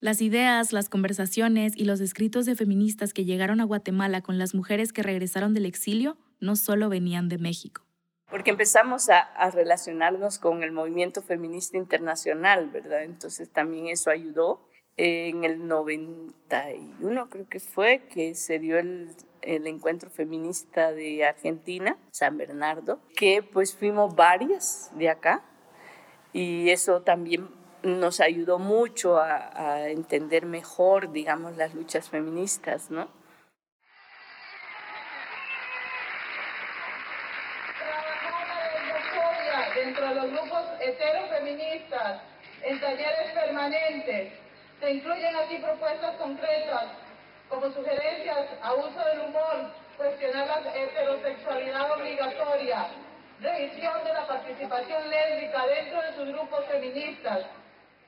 Las 0.00 0.22
ideas, 0.22 0.72
las 0.72 0.88
conversaciones 0.88 1.74
y 1.76 1.84
los 1.84 2.00
escritos 2.00 2.46
de 2.46 2.56
feministas 2.56 3.12
que 3.12 3.26
llegaron 3.26 3.60
a 3.60 3.64
Guatemala 3.64 4.22
con 4.22 4.38
las 4.38 4.54
mujeres 4.54 4.94
que 4.94 5.02
regresaron 5.02 5.52
del 5.52 5.66
exilio 5.66 6.16
no 6.40 6.56
solo 6.56 6.88
venían 6.88 7.28
de 7.28 7.36
México. 7.36 7.82
Porque 8.30 8.50
empezamos 8.50 9.10
a, 9.10 9.50
relacionarnos 9.50 10.38
con 10.38 10.62
el 10.62 10.72
movimiento 10.72 11.20
feminista 11.20 11.76
internacional, 11.76 12.70
¿verdad? 12.70 13.02
Entonces 13.02 13.50
también 13.50 13.88
eso 13.88 14.08
ayudó. 14.08 14.66
En 15.02 15.44
el 15.44 15.66
91 15.66 17.30
creo 17.30 17.48
que 17.48 17.58
fue 17.58 18.02
que 18.12 18.34
se 18.34 18.58
dio 18.58 18.78
el, 18.78 19.08
el 19.40 19.66
encuentro 19.66 20.10
feminista 20.10 20.92
de 20.92 21.24
Argentina, 21.24 21.96
San 22.10 22.36
Bernardo, 22.36 23.00
que 23.16 23.42
pues 23.42 23.74
fuimos 23.74 24.14
varias 24.14 24.90
de 24.94 25.08
acá 25.08 25.42
y 26.34 26.68
eso 26.68 27.00
también 27.00 27.48
nos 27.82 28.20
ayudó 28.20 28.58
mucho 28.58 29.16
a, 29.18 29.88
entender 29.88 30.44
mejor, 30.44 31.12
digamos, 31.12 31.56
las 31.56 31.72
luchas 31.72 32.10
feministas, 32.10 32.90
¿no? 32.90 33.08
dentro 39.74 40.08
de 40.08 40.14
los 40.14 40.30
grupos 40.30 40.64
heterofeministas, 40.78 42.20
en 42.64 42.78
talleres 42.80 43.32
permanentes. 43.32 44.32
Incluyen 44.90 45.36
aquí 45.36 45.56
propuestas 45.62 46.16
concretas 46.16 46.84
como 47.48 47.66
sugerencias 47.66 48.46
a 48.60 48.74
uso 48.74 48.98
del 49.12 49.28
humor, 49.28 49.70
cuestionar 49.96 50.48
la 50.48 50.74
heterosexualidad 50.74 51.92
obligatoria, 51.92 52.88
revisión 53.40 54.02
de 54.04 54.12
la 54.12 54.26
participación 54.26 55.02
lésbica 55.08 55.64
dentro 55.66 56.02
de 56.02 56.16
sus 56.16 56.34
grupos 56.34 56.64
feministas, 56.66 57.46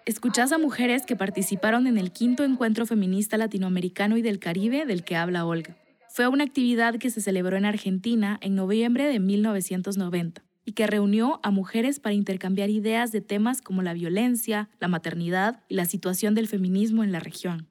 Escuchás 0.04 0.50
a 0.50 0.58
mujeres 0.58 1.06
que 1.06 1.14
participaron 1.14 1.86
en 1.86 1.96
el 1.96 2.10
quinto 2.10 2.42
encuentro 2.42 2.86
feminista 2.86 3.36
latinoamericano 3.36 4.16
y 4.16 4.22
del 4.22 4.40
Caribe 4.40 4.84
del 4.84 5.04
que 5.04 5.14
habla 5.14 5.46
Olga. 5.46 5.76
Fue 6.08 6.26
una 6.26 6.42
actividad 6.42 6.96
que 6.96 7.10
se 7.10 7.20
celebró 7.20 7.56
en 7.56 7.64
Argentina 7.64 8.36
en 8.42 8.56
noviembre 8.56 9.06
de 9.06 9.20
1990 9.20 10.42
y 10.64 10.72
que 10.72 10.86
reunió 10.86 11.40
a 11.42 11.50
mujeres 11.50 12.00
para 12.00 12.14
intercambiar 12.14 12.70
ideas 12.70 13.12
de 13.12 13.20
temas 13.20 13.62
como 13.62 13.82
la 13.82 13.94
violencia, 13.94 14.68
la 14.80 14.88
maternidad 14.88 15.62
y 15.68 15.74
la 15.74 15.86
situación 15.86 16.34
del 16.34 16.48
feminismo 16.48 17.04
en 17.04 17.12
la 17.12 17.20
región. 17.20 17.68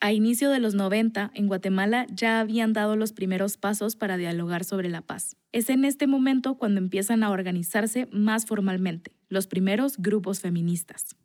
A 0.00 0.12
inicio 0.12 0.50
de 0.50 0.60
los 0.60 0.74
90, 0.74 1.32
en 1.34 1.48
Guatemala 1.48 2.06
ya 2.08 2.38
habían 2.38 2.72
dado 2.72 2.94
los 2.94 3.12
primeros 3.12 3.56
pasos 3.56 3.96
para 3.96 4.16
dialogar 4.16 4.62
sobre 4.62 4.88
la 4.88 5.02
paz. 5.02 5.36
Es 5.50 5.70
en 5.70 5.84
este 5.84 6.06
momento 6.06 6.56
cuando 6.56 6.78
empiezan 6.78 7.24
a 7.24 7.30
organizarse 7.30 8.08
más 8.12 8.46
formalmente 8.46 9.12
los 9.28 9.46
primeros 9.46 9.98
grupos 9.98 10.40
feministas. 10.40 11.16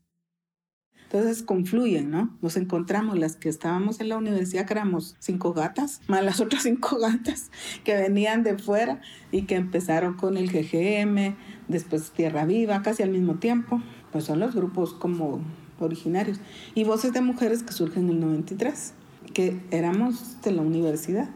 Entonces 1.13 1.43
confluyen, 1.43 2.09
¿no? 2.09 2.35
Nos 2.41 2.57
encontramos 2.57 3.19
las 3.19 3.35
que 3.35 3.47
estábamos 3.47 3.99
en 3.99 4.09
la 4.09 4.17
universidad, 4.17 4.65
que 4.65 4.73
éramos 4.73 5.15
cinco 5.19 5.53
gatas, 5.53 6.01
más 6.07 6.23
las 6.23 6.41
otras 6.41 6.63
cinco 6.63 6.97
gatas 6.99 7.51
que 7.83 7.95
venían 7.95 8.41
de 8.41 8.57
fuera 8.57 8.99
y 9.31 9.43
que 9.43 9.53
empezaron 9.53 10.15
con 10.15 10.37
el 10.37 10.49
GGM, 10.49 11.35
después 11.67 12.09
Tierra 12.13 12.45
Viva, 12.45 12.81
casi 12.81 13.03
al 13.03 13.11
mismo 13.11 13.35
tiempo. 13.35 13.79
Pues 14.11 14.23
son 14.23 14.39
los 14.39 14.55
grupos 14.55 14.95
como 14.95 15.41
originarios, 15.79 16.39
y 16.73 16.83
voces 16.83 17.13
de 17.13 17.21
mujeres 17.21 17.61
que 17.61 17.73
surgen 17.73 18.05
en 18.05 18.15
el 18.15 18.19
93, 18.19 18.95
que 19.35 19.61
éramos 19.69 20.41
de 20.41 20.51
la 20.51 20.63
universidad. 20.63 21.29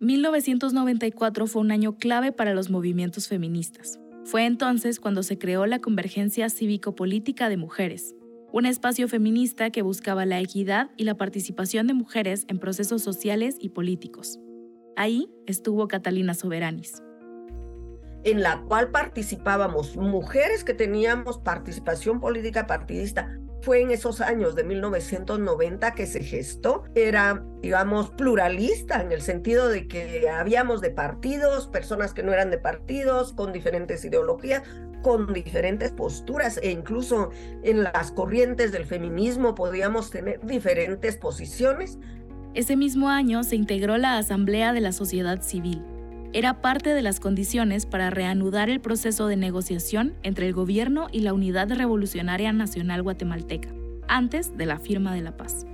1994 0.00 1.46
fue 1.46 1.62
un 1.62 1.70
año 1.70 1.96
clave 1.96 2.32
para 2.32 2.52
los 2.52 2.68
movimientos 2.68 3.26
feministas. 3.26 3.98
Fue 4.24 4.44
entonces 4.44 5.00
cuando 5.00 5.22
se 5.22 5.38
creó 5.38 5.64
la 5.64 5.78
Convergencia 5.78 6.50
Cívico-Política 6.50 7.48
de 7.48 7.56
Mujeres, 7.56 8.14
un 8.52 8.66
espacio 8.66 9.08
feminista 9.08 9.70
que 9.70 9.82
buscaba 9.82 10.26
la 10.26 10.40
equidad 10.40 10.90
y 10.96 11.04
la 11.04 11.16
participación 11.16 11.86
de 11.86 11.94
mujeres 11.94 12.44
en 12.48 12.58
procesos 12.58 13.02
sociales 13.02 13.56
y 13.60 13.70
políticos. 13.70 14.38
Ahí 14.96 15.30
estuvo 15.46 15.86
Catalina 15.88 16.34
Soberanis 16.34 17.02
en 18.24 18.42
la 18.42 18.60
cual 18.62 18.90
participábamos 18.90 19.96
mujeres 19.96 20.64
que 20.64 20.74
teníamos 20.74 21.38
participación 21.38 22.20
política 22.20 22.66
partidista, 22.66 23.38
fue 23.62 23.82
en 23.82 23.90
esos 23.90 24.20
años 24.20 24.54
de 24.54 24.64
1990 24.64 25.94
que 25.94 26.06
se 26.06 26.22
gestó. 26.22 26.84
Era, 26.94 27.44
digamos, 27.62 28.10
pluralista 28.10 29.00
en 29.00 29.12
el 29.12 29.20
sentido 29.20 29.68
de 29.68 29.88
que 29.88 30.28
habíamos 30.28 30.80
de 30.80 30.90
partidos, 30.90 31.66
personas 31.66 32.14
que 32.14 32.22
no 32.22 32.32
eran 32.32 32.50
de 32.50 32.58
partidos, 32.58 33.32
con 33.32 33.52
diferentes 33.52 34.04
ideologías, 34.04 34.62
con 35.02 35.32
diferentes 35.32 35.92
posturas 35.92 36.58
e 36.62 36.70
incluso 36.70 37.30
en 37.62 37.84
las 37.84 38.10
corrientes 38.10 38.72
del 38.72 38.84
feminismo 38.84 39.54
podíamos 39.54 40.10
tener 40.10 40.44
diferentes 40.44 41.16
posiciones. 41.16 41.98
Ese 42.54 42.76
mismo 42.76 43.08
año 43.08 43.44
se 43.44 43.56
integró 43.56 43.98
la 43.98 44.18
Asamblea 44.18 44.72
de 44.72 44.80
la 44.80 44.92
Sociedad 44.92 45.42
Civil, 45.42 45.84
era 46.32 46.60
parte 46.60 46.92
de 46.92 47.02
las 47.02 47.20
condiciones 47.20 47.86
para 47.86 48.10
reanudar 48.10 48.68
el 48.68 48.80
proceso 48.80 49.28
de 49.28 49.36
negociación 49.36 50.14
entre 50.22 50.46
el 50.46 50.52
gobierno 50.52 51.08
y 51.10 51.20
la 51.20 51.32
Unidad 51.32 51.72
Revolucionaria 51.72 52.52
Nacional 52.52 53.02
Guatemalteca, 53.02 53.70
antes 54.08 54.56
de 54.56 54.66
la 54.66 54.78
firma 54.78 55.14
de 55.14 55.22
la 55.22 55.36
paz. 55.36 55.66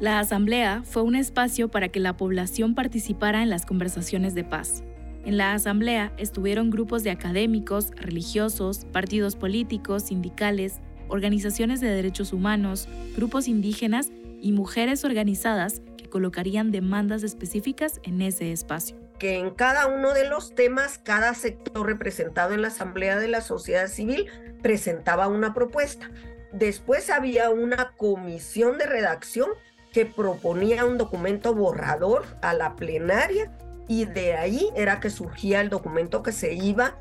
La 0.00 0.20
asamblea 0.20 0.82
fue 0.84 1.02
un 1.02 1.16
espacio 1.16 1.68
para 1.70 1.88
que 1.88 1.98
la 1.98 2.16
población 2.16 2.76
participara 2.76 3.42
en 3.42 3.50
las 3.50 3.66
conversaciones 3.66 4.34
de 4.36 4.44
paz. 4.44 4.84
En 5.24 5.36
la 5.36 5.52
asamblea 5.54 6.12
estuvieron 6.18 6.70
grupos 6.70 7.02
de 7.02 7.10
académicos, 7.10 7.90
religiosos, 7.96 8.84
partidos 8.92 9.34
políticos, 9.34 10.04
sindicales, 10.04 10.80
organizaciones 11.08 11.80
de 11.80 11.88
derechos 11.88 12.32
humanos, 12.32 12.88
grupos 13.16 13.48
indígenas 13.48 14.12
y 14.40 14.52
mujeres 14.52 15.04
organizadas 15.04 15.82
que 15.96 16.08
colocarían 16.08 16.70
demandas 16.70 17.24
específicas 17.24 18.00
en 18.04 18.22
ese 18.22 18.52
espacio. 18.52 19.07
Que 19.18 19.36
en 19.36 19.50
cada 19.50 19.86
uno 19.86 20.14
de 20.14 20.28
los 20.28 20.54
temas, 20.54 20.98
cada 20.98 21.34
sector 21.34 21.86
representado 21.86 22.54
en 22.54 22.62
la 22.62 22.68
Asamblea 22.68 23.18
de 23.18 23.28
la 23.28 23.40
Sociedad 23.40 23.88
Civil 23.88 24.30
presentaba 24.62 25.28
una 25.28 25.54
propuesta. 25.54 26.10
Después 26.52 27.10
había 27.10 27.50
una 27.50 27.92
comisión 27.96 28.78
de 28.78 28.86
redacción 28.86 29.50
que 29.92 30.06
proponía 30.06 30.84
un 30.84 30.98
documento 30.98 31.54
borrador 31.54 32.24
a 32.42 32.54
la 32.54 32.76
plenaria 32.76 33.52
y 33.88 34.04
de 34.04 34.34
ahí 34.34 34.68
era 34.76 35.00
que 35.00 35.10
surgía 35.10 35.60
el 35.60 35.70
documento 35.70 36.22
que 36.22 36.32
se 36.32 36.52
iba 36.54 36.98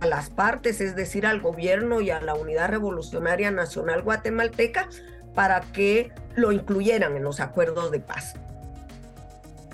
a 0.00 0.06
las 0.06 0.30
partes, 0.30 0.80
es 0.80 0.94
decir, 0.94 1.26
al 1.26 1.40
gobierno 1.40 2.00
y 2.00 2.10
a 2.10 2.20
la 2.20 2.34
Unidad 2.34 2.68
Revolucionaria 2.68 3.50
Nacional 3.50 4.02
Guatemalteca, 4.02 4.88
para 5.34 5.60
que 5.60 6.12
lo 6.34 6.52
incluyeran 6.52 7.16
en 7.16 7.24
los 7.24 7.40
acuerdos 7.40 7.90
de 7.90 8.00
paz. 8.00 8.34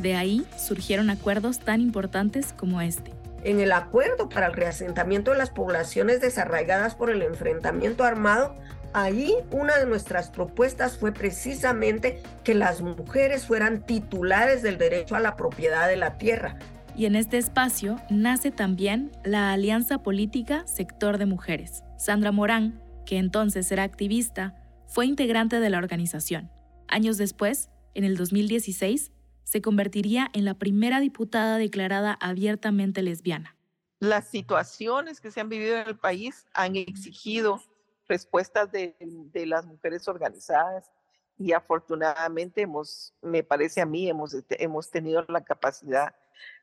De 0.03 0.15
ahí 0.15 0.45
surgieron 0.59 1.09
acuerdos 1.09 1.61
tan 1.61 1.81
importantes 1.81 2.53
como 2.53 2.81
este. 2.81 3.13
En 3.45 3.61
el 3.61 3.73
acuerdo 3.73 4.29
para 4.29 4.47
el 4.47 4.53
reasentamiento 4.53 5.31
de 5.31 5.39
las 5.39 5.51
poblaciones 5.51 6.21
desarraigadas 6.21 6.95
por 6.95 7.11
el 7.11 7.23
enfrentamiento 7.23 8.05
armado, 8.05 8.57
ahí 8.93 9.35
una 9.51 9.79
de 9.79 9.87
nuestras 9.87 10.31
propuestas 10.31 10.99
fue 10.99 11.13
precisamente 11.13 12.21
que 12.45 12.55
las 12.55 12.83
mujeres 12.83 13.47
fueran 13.47 13.83
titulares 13.83 14.63
del 14.63 14.77
derecho 14.77 15.17
a 15.17 15.21
la 15.21 15.37
propiedad 15.37 15.89
de 15.89 15.97
la 15.97 16.19
tierra, 16.19 16.59
y 16.97 17.07
en 17.07 17.17
este 17.17 17.39
espacio 17.39 17.99
nace 18.11 18.51
también 18.51 19.13
la 19.25 19.53
Alianza 19.53 20.03
Política 20.03 20.67
Sector 20.67 21.19
de 21.19 21.27
Mujeres. 21.27 21.85
Sandra 21.97 22.33
Morán, 22.33 22.81
que 23.07 23.19
entonces 23.19 23.71
era 23.73 23.83
activista, 23.83 24.55
fue 24.87 25.07
integrante 25.07 25.59
de 25.59 25.71
la 25.71 25.79
organización. 25.79 26.51
Años 26.89 27.17
después, 27.17 27.71
en 27.95 28.05
el 28.05 28.17
2016, 28.17 29.12
se 29.53 29.61
convertiría 29.61 30.31
en 30.33 30.47
la 30.47 30.55
primera 30.55 30.99
diputada 30.99 31.59
declarada 31.59 32.17
abiertamente 32.23 33.03
lesbiana. 33.03 33.55
Las 34.01 34.29
situaciones 34.29 35.21
que 35.21 35.31
se 35.31 35.43
han 35.43 35.51
vivido 35.51 35.77
en 35.77 35.89
el 35.89 35.99
país 35.99 36.47
han 36.55 36.75
exigido 36.75 37.61
respuestas 38.09 38.73
de, 38.73 38.97
de 38.99 39.45
las 39.45 39.67
mujeres 39.67 40.09
organizadas 40.09 40.91
y 41.39 41.53
afortunadamente 41.53 42.63
hemos, 42.63 43.13
me 43.21 43.43
parece 43.43 43.83
a 43.83 43.87
mí, 43.87 44.09
hemos, 44.09 44.35
hemos 44.49 44.91
tenido 44.91 45.23
la 45.29 45.45
capacidad 45.45 46.15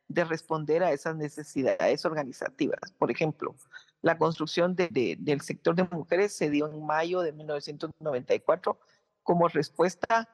de 0.08 0.23
responder 0.23 0.84
a 0.84 0.91
esas 0.91 1.15
necesidades 1.15 2.04
organizativas. 2.06 2.91
Por 2.97 3.12
ejemplo, 3.12 3.54
la 4.02 4.17
construcción 4.17 4.75
del 4.75 5.41
sector 5.41 5.75
de 5.75 5.84
mujeres 5.84 6.36
se 6.36 6.49
dio 6.49 6.67
en 6.67 6.84
mayo 6.84 7.21
de 7.21 7.34
1994 7.34 8.80
como 9.21 9.47
respuesta 9.47 10.28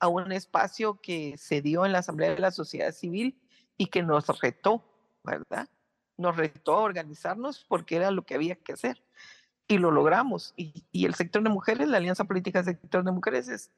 a 0.00 0.08
un 0.08 0.32
espacio 0.32 0.98
que 1.00 1.36
se 1.36 1.60
dio 1.60 1.86
en 1.86 1.92
la 1.92 1.98
Asamblea 1.98 2.30
de 2.30 2.40
la 2.40 2.50
Sociedad 2.50 2.92
Civil 2.92 3.38
y 3.76 3.86
que 3.86 4.02
nos 4.02 4.26
retó, 4.40 4.82
¿verdad? 5.22 5.68
Nos 6.16 6.36
retó 6.36 6.74
a 6.74 6.80
organizarnos 6.80 7.64
porque 7.68 7.96
era 7.96 8.10
lo 8.10 8.22
que 8.22 8.34
había 8.34 8.56
que 8.56 8.72
hacer. 8.72 9.02
Y 9.68 9.78
lo 9.78 9.92
logramos. 9.92 10.52
Y, 10.56 11.06
el 11.06 11.14
sector 11.14 11.44
de 11.44 11.48
mujeres, 11.48 11.88
la 11.88 11.98
Alianza 11.98 12.24
Política 12.24 12.62
del 12.62 12.74
Sector 12.74 13.04
de 13.04 13.12
Mujeres, 13.12 13.48
es 13.48 13.70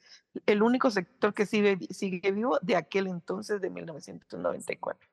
el 0.47 0.63
único 0.63 0.91
sector 0.91 1.35
que 1.35 1.45
sigue, 1.45 1.79
sigue 1.91 2.31
vivo 2.31 2.59
de 2.63 2.77
aquel 2.77 3.09
entonces 3.09 3.61
de 3.61 3.69
1994. 3.69 5.11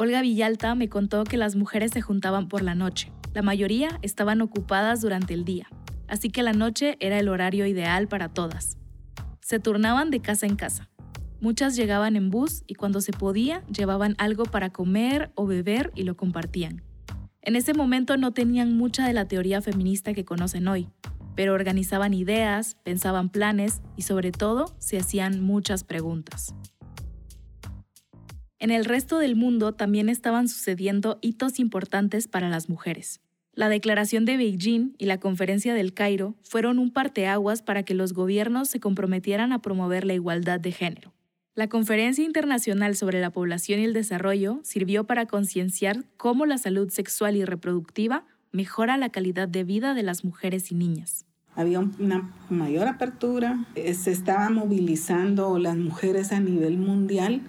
Olga 0.00 0.22
Villalta 0.22 0.74
me 0.74 0.88
contó 0.88 1.24
que 1.24 1.36
las 1.36 1.54
mujeres 1.54 1.90
se 1.90 2.00
juntaban 2.00 2.48
por 2.48 2.62
la 2.62 2.74
noche. 2.74 3.12
La 3.34 3.42
mayoría 3.42 3.98
estaban 4.00 4.40
ocupadas 4.40 5.02
durante 5.02 5.34
el 5.34 5.44
día, 5.44 5.68
así 6.06 6.30
que 6.30 6.42
la 6.42 6.52
noche 6.52 6.96
era 7.00 7.18
el 7.18 7.28
horario 7.28 7.66
ideal 7.66 8.08
para 8.08 8.28
todas. 8.28 8.78
Se 9.48 9.58
turnaban 9.58 10.10
de 10.10 10.20
casa 10.20 10.44
en 10.44 10.56
casa. 10.56 10.90
Muchas 11.40 11.74
llegaban 11.74 12.16
en 12.16 12.28
bus 12.28 12.64
y 12.66 12.74
cuando 12.74 13.00
se 13.00 13.12
podía 13.12 13.64
llevaban 13.68 14.14
algo 14.18 14.44
para 14.44 14.74
comer 14.74 15.32
o 15.36 15.46
beber 15.46 15.90
y 15.94 16.02
lo 16.02 16.18
compartían. 16.18 16.82
En 17.40 17.56
ese 17.56 17.72
momento 17.72 18.18
no 18.18 18.34
tenían 18.34 18.76
mucha 18.76 19.06
de 19.06 19.14
la 19.14 19.26
teoría 19.26 19.62
feminista 19.62 20.12
que 20.12 20.26
conocen 20.26 20.68
hoy, 20.68 20.90
pero 21.34 21.54
organizaban 21.54 22.12
ideas, 22.12 22.76
pensaban 22.84 23.30
planes 23.30 23.80
y 23.96 24.02
sobre 24.02 24.32
todo 24.32 24.76
se 24.80 24.98
hacían 24.98 25.40
muchas 25.40 25.82
preguntas. 25.82 26.54
En 28.58 28.70
el 28.70 28.84
resto 28.84 29.18
del 29.18 29.34
mundo 29.34 29.72
también 29.72 30.10
estaban 30.10 30.46
sucediendo 30.48 31.18
hitos 31.22 31.58
importantes 31.58 32.28
para 32.28 32.50
las 32.50 32.68
mujeres. 32.68 33.22
La 33.58 33.68
Declaración 33.68 34.24
de 34.24 34.36
Beijing 34.36 34.94
y 34.98 35.06
la 35.06 35.18
Conferencia 35.18 35.74
del 35.74 35.92
Cairo 35.92 36.36
fueron 36.44 36.78
un 36.78 36.92
parteaguas 36.92 37.60
para 37.60 37.82
que 37.82 37.92
los 37.92 38.12
gobiernos 38.12 38.68
se 38.68 38.78
comprometieran 38.78 39.52
a 39.52 39.60
promover 39.60 40.04
la 40.04 40.14
igualdad 40.14 40.60
de 40.60 40.70
género. 40.70 41.12
La 41.56 41.68
Conferencia 41.68 42.24
Internacional 42.24 42.94
sobre 42.94 43.20
la 43.20 43.30
Población 43.30 43.80
y 43.80 43.84
el 43.86 43.94
Desarrollo 43.94 44.60
sirvió 44.62 45.08
para 45.08 45.26
concienciar 45.26 46.04
cómo 46.16 46.46
la 46.46 46.56
salud 46.56 46.88
sexual 46.90 47.34
y 47.34 47.44
reproductiva 47.44 48.24
mejora 48.52 48.96
la 48.96 49.08
calidad 49.08 49.48
de 49.48 49.64
vida 49.64 49.92
de 49.92 50.04
las 50.04 50.24
mujeres 50.24 50.70
y 50.70 50.76
niñas. 50.76 51.26
Había 51.56 51.80
una 51.80 52.32
mayor 52.50 52.86
apertura, 52.86 53.64
eh, 53.74 53.92
se 53.94 54.12
estaban 54.12 54.54
movilizando 54.54 55.58
las 55.58 55.76
mujeres 55.76 56.30
a 56.30 56.38
nivel 56.38 56.78
mundial 56.78 57.40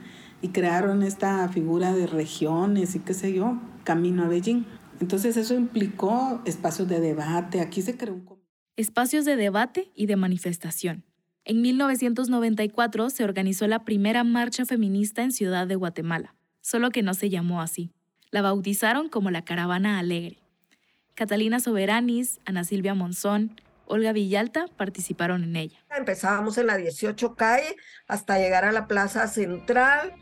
y 0.41 0.47
crearon 0.47 1.03
esta 1.03 1.47
figura 1.49 1.93
de 1.93 2.07
regiones 2.07 2.95
y 2.95 2.99
qué 2.99 3.13
sé 3.13 3.31
yo, 3.31 3.59
camino 3.83 4.23
a 4.23 4.27
Beijing. 4.27 4.65
Entonces 4.99 5.37
eso 5.37 5.53
implicó 5.53 6.41
espacios 6.45 6.87
de 6.87 6.99
debate, 6.99 7.61
aquí 7.61 7.81
se 7.81 7.97
creó 7.97 8.15
un... 8.15 8.39
Espacios 8.75 9.25
de 9.25 9.35
debate 9.35 9.91
y 9.95 10.05
de 10.05 10.15
manifestación. 10.15 11.03
En 11.45 11.61
1994 11.61 13.09
se 13.09 13.23
organizó 13.23 13.67
la 13.67 13.83
primera 13.83 14.23
marcha 14.23 14.65
feminista 14.65 15.23
en 15.23 15.31
Ciudad 15.31 15.67
de 15.67 15.75
Guatemala, 15.75 16.35
solo 16.61 16.89
que 16.89 17.01
no 17.01 17.13
se 17.13 17.29
llamó 17.29 17.61
así. 17.61 17.91
La 18.31 18.41
bautizaron 18.41 19.09
como 19.09 19.31
la 19.31 19.43
Caravana 19.43 19.99
Alegre. 19.99 20.37
Catalina 21.15 21.59
Soberanis, 21.59 22.39
Ana 22.45 22.63
Silvia 22.63 22.93
Monzón, 22.93 23.59
Olga 23.85 24.13
Villalta 24.13 24.67
participaron 24.77 25.43
en 25.43 25.55
ella. 25.55 25.79
Empezábamos 25.97 26.57
en 26.57 26.67
la 26.67 26.77
18 26.77 27.35
calle 27.35 27.75
hasta 28.07 28.37
llegar 28.37 28.63
a 28.63 28.71
la 28.71 28.87
Plaza 28.87 29.27
Central 29.27 30.13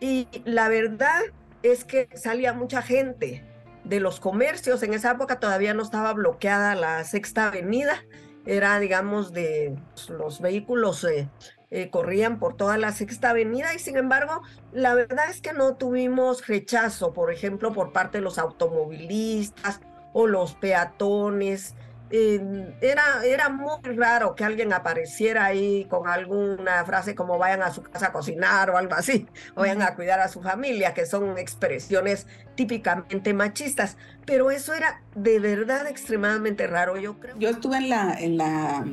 y 0.00 0.28
la 0.44 0.68
verdad 0.68 1.22
es 1.62 1.84
que 1.84 2.08
salía 2.14 2.52
mucha 2.52 2.82
gente 2.82 3.42
de 3.84 4.00
los 4.00 4.20
comercios. 4.20 4.82
En 4.82 4.94
esa 4.94 5.12
época 5.12 5.40
todavía 5.40 5.74
no 5.74 5.82
estaba 5.82 6.12
bloqueada 6.12 6.74
la 6.74 7.04
sexta 7.04 7.48
avenida. 7.48 8.04
Era, 8.46 8.78
digamos, 8.78 9.32
de 9.32 9.76
los 10.08 10.40
vehículos 10.40 11.04
eh, 11.04 11.30
eh, 11.70 11.90
corrían 11.90 12.38
por 12.38 12.56
toda 12.56 12.76
la 12.76 12.92
sexta 12.92 13.30
avenida 13.30 13.74
y 13.74 13.78
sin 13.78 13.96
embargo, 13.96 14.42
la 14.72 14.94
verdad 14.94 15.30
es 15.30 15.40
que 15.40 15.52
no 15.52 15.76
tuvimos 15.76 16.46
rechazo, 16.46 17.12
por 17.12 17.32
ejemplo, 17.32 17.72
por 17.72 17.92
parte 17.92 18.18
de 18.18 18.24
los 18.24 18.38
automovilistas 18.38 19.80
o 20.12 20.26
los 20.26 20.54
peatones 20.54 21.74
era, 22.10 23.24
era 23.24 23.48
muy 23.48 23.80
raro 23.96 24.34
que 24.34 24.44
alguien 24.44 24.72
apareciera 24.72 25.46
ahí 25.46 25.86
con 25.86 26.08
alguna 26.08 26.84
frase 26.84 27.14
como 27.14 27.38
vayan 27.38 27.62
a 27.62 27.72
su 27.72 27.82
casa 27.82 28.08
a 28.08 28.12
cocinar 28.12 28.70
o 28.70 28.76
algo 28.76 28.94
así, 28.94 29.26
o 29.54 29.60
vayan 29.60 29.82
a 29.82 29.94
cuidar 29.94 30.20
a 30.20 30.28
su 30.28 30.42
familia, 30.42 30.94
que 30.94 31.06
son 31.06 31.38
expresiones 31.38 32.26
típicamente 32.54 33.34
machistas. 33.34 33.96
Pero 34.26 34.50
eso 34.50 34.74
era 34.74 35.02
de 35.14 35.38
verdad 35.40 35.86
extremadamente 35.88 36.66
raro, 36.66 36.98
yo 36.98 37.18
creo. 37.18 37.36
Yo 37.38 37.48
estuve 37.48 37.78
en 37.78 37.88
la, 37.88 38.14
en 38.14 38.36
la 38.36 38.84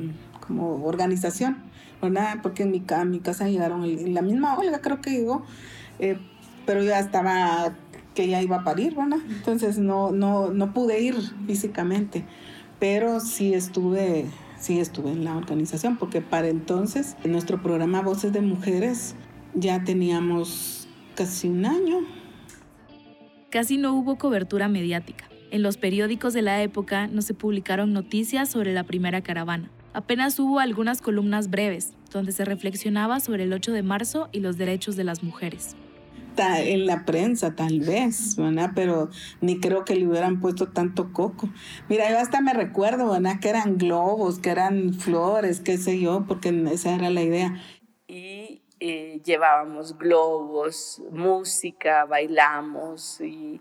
como 0.46 0.84
organización, 0.84 1.62
¿verdad? 2.00 2.38
Porque 2.42 2.64
en 2.64 2.72
mi, 2.72 2.84
mi 3.06 3.20
casa 3.20 3.46
llegaron, 3.48 4.14
la 4.14 4.22
misma 4.22 4.58
Olga 4.58 4.80
creo 4.80 5.00
que 5.00 5.10
llegó, 5.10 5.44
eh, 5.98 6.18
pero 6.66 6.82
ya 6.82 6.98
estaba 6.98 7.72
que 8.14 8.28
ya 8.28 8.42
iba 8.42 8.56
a 8.56 8.64
parir, 8.64 8.94
¿verdad? 8.94 9.20
Entonces 9.28 9.78
no, 9.78 10.10
no, 10.10 10.50
no 10.50 10.74
pude 10.74 11.00
ir 11.00 11.14
físicamente 11.46 12.24
pero 12.82 13.20
sí 13.20 13.54
estuve, 13.54 14.26
sí 14.58 14.80
estuve 14.80 15.12
en 15.12 15.22
la 15.22 15.36
organización, 15.36 15.98
porque 15.98 16.20
para 16.20 16.48
entonces 16.48 17.16
en 17.22 17.30
nuestro 17.30 17.62
programa 17.62 18.02
Voces 18.02 18.32
de 18.32 18.40
Mujeres 18.40 19.14
ya 19.54 19.84
teníamos 19.84 20.88
casi 21.14 21.46
un 21.46 21.64
año. 21.64 22.00
Casi 23.50 23.76
no 23.76 23.94
hubo 23.94 24.18
cobertura 24.18 24.66
mediática. 24.66 25.28
En 25.52 25.62
los 25.62 25.76
periódicos 25.76 26.32
de 26.32 26.42
la 26.42 26.60
época 26.60 27.06
no 27.06 27.22
se 27.22 27.34
publicaron 27.34 27.92
noticias 27.92 28.48
sobre 28.48 28.72
la 28.72 28.82
primera 28.82 29.20
caravana. 29.20 29.70
Apenas 29.92 30.40
hubo 30.40 30.58
algunas 30.58 31.00
columnas 31.00 31.50
breves, 31.50 31.92
donde 32.12 32.32
se 32.32 32.44
reflexionaba 32.44 33.20
sobre 33.20 33.44
el 33.44 33.52
8 33.52 33.70
de 33.70 33.84
marzo 33.84 34.28
y 34.32 34.40
los 34.40 34.58
derechos 34.58 34.96
de 34.96 35.04
las 35.04 35.22
mujeres. 35.22 35.76
En 36.36 36.86
la 36.86 37.04
prensa, 37.04 37.54
tal 37.54 37.80
vez, 37.80 38.36
¿verdad? 38.36 38.72
Pero 38.74 39.10
ni 39.40 39.60
creo 39.60 39.84
que 39.84 39.94
le 39.94 40.06
hubieran 40.06 40.40
puesto 40.40 40.68
tanto 40.68 41.12
coco. 41.12 41.48
Mira, 41.88 42.10
yo 42.10 42.18
hasta 42.18 42.40
me 42.40 42.52
recuerdo, 42.52 43.10
¿verdad? 43.10 43.40
Que 43.40 43.50
eran 43.50 43.78
globos, 43.78 44.38
que 44.38 44.50
eran 44.50 44.94
flores, 44.94 45.60
qué 45.60 45.78
sé 45.78 46.00
yo, 46.00 46.24
porque 46.26 46.48
esa 46.72 46.94
era 46.94 47.10
la 47.10 47.22
idea. 47.22 47.62
Y 48.06 48.62
eh, 48.80 49.20
llevábamos 49.24 49.96
globos, 49.96 51.00
música, 51.10 52.04
bailamos 52.04 53.20
y, 53.20 53.60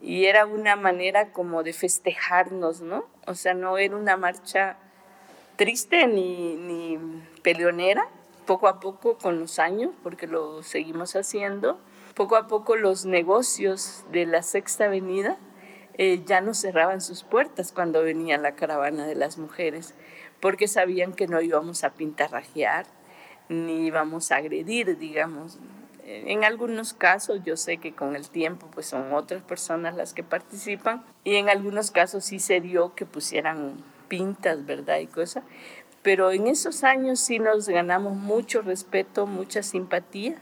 y 0.00 0.26
era 0.26 0.46
una 0.46 0.76
manera 0.76 1.32
como 1.32 1.62
de 1.62 1.72
festejarnos, 1.72 2.80
¿no? 2.80 3.04
O 3.26 3.34
sea, 3.34 3.54
no 3.54 3.78
era 3.78 3.96
una 3.96 4.16
marcha 4.16 4.76
triste 5.56 6.06
ni, 6.06 6.54
ni 6.56 6.98
peleonera, 7.42 8.08
poco 8.46 8.68
a 8.68 8.80
poco 8.80 9.18
con 9.18 9.40
los 9.40 9.58
años, 9.58 9.90
porque 10.02 10.26
lo 10.26 10.62
seguimos 10.62 11.14
haciendo, 11.16 11.78
poco 12.14 12.36
a 12.36 12.46
poco 12.46 12.76
los 12.76 13.04
negocios 13.04 14.04
de 14.12 14.26
la 14.26 14.42
Sexta 14.42 14.86
Avenida 14.86 15.38
eh, 15.94 16.22
ya 16.24 16.40
no 16.40 16.54
cerraban 16.54 17.00
sus 17.00 17.22
puertas 17.22 17.72
cuando 17.72 18.02
venía 18.02 18.38
la 18.38 18.54
caravana 18.54 19.06
de 19.06 19.14
las 19.14 19.38
mujeres, 19.38 19.94
porque 20.40 20.68
sabían 20.68 21.12
que 21.12 21.26
no 21.26 21.40
íbamos 21.40 21.84
a 21.84 21.90
pintarrajear 21.90 22.86
ni 23.48 23.86
íbamos 23.86 24.32
a 24.32 24.36
agredir, 24.36 24.98
digamos. 24.98 25.58
En 26.04 26.44
algunos 26.44 26.94
casos 26.94 27.40
yo 27.44 27.56
sé 27.56 27.76
que 27.76 27.94
con 27.94 28.16
el 28.16 28.28
tiempo 28.28 28.66
pues 28.72 28.86
son 28.86 29.12
otras 29.12 29.42
personas 29.42 29.94
las 29.94 30.14
que 30.14 30.24
participan 30.24 31.04
y 31.22 31.36
en 31.36 31.48
algunos 31.48 31.90
casos 31.90 32.24
sí 32.24 32.40
se 32.40 32.60
dio 32.60 32.94
que 32.94 33.06
pusieran 33.06 33.84
pintas, 34.08 34.66
¿verdad? 34.66 34.98
Y 34.98 35.06
cosas. 35.06 35.44
Pero 36.02 36.32
en 36.32 36.48
esos 36.48 36.82
años 36.82 37.20
sí 37.20 37.38
nos 37.38 37.68
ganamos 37.68 38.16
mucho 38.16 38.62
respeto, 38.62 39.26
mucha 39.26 39.62
simpatía 39.62 40.36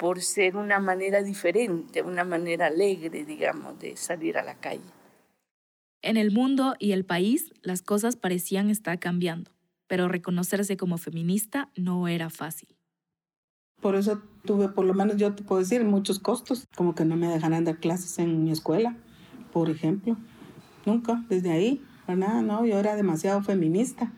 por 0.00 0.22
ser 0.22 0.56
una 0.56 0.80
manera 0.80 1.22
diferente, 1.22 2.00
una 2.00 2.24
manera 2.24 2.68
alegre, 2.68 3.26
digamos, 3.26 3.78
de 3.78 3.98
salir 3.98 4.38
a 4.38 4.42
la 4.42 4.54
calle. 4.54 4.80
En 6.00 6.16
el 6.16 6.30
mundo 6.30 6.74
y 6.78 6.92
el 6.92 7.04
país 7.04 7.52
las 7.60 7.82
cosas 7.82 8.16
parecían 8.16 8.70
estar 8.70 8.98
cambiando, 8.98 9.50
pero 9.86 10.08
reconocerse 10.08 10.78
como 10.78 10.96
feminista 10.96 11.68
no 11.76 12.08
era 12.08 12.30
fácil. 12.30 12.74
Por 13.82 13.94
eso 13.94 14.22
tuve, 14.46 14.70
por 14.70 14.86
lo 14.86 14.94
menos 14.94 15.18
yo 15.18 15.34
te 15.34 15.42
puedo 15.42 15.60
decir, 15.60 15.84
muchos 15.84 16.18
costos, 16.18 16.66
como 16.74 16.94
que 16.94 17.04
no 17.04 17.16
me 17.16 17.28
dejaran 17.28 17.64
dar 17.64 17.76
clases 17.76 18.18
en 18.18 18.42
mi 18.42 18.52
escuela, 18.52 18.96
por 19.52 19.68
ejemplo. 19.68 20.16
Nunca, 20.86 21.22
desde 21.28 21.50
ahí, 21.50 21.84
nada, 22.08 22.40
no, 22.40 22.64
yo 22.64 22.78
era 22.78 22.96
demasiado 22.96 23.42
feminista 23.42 24.10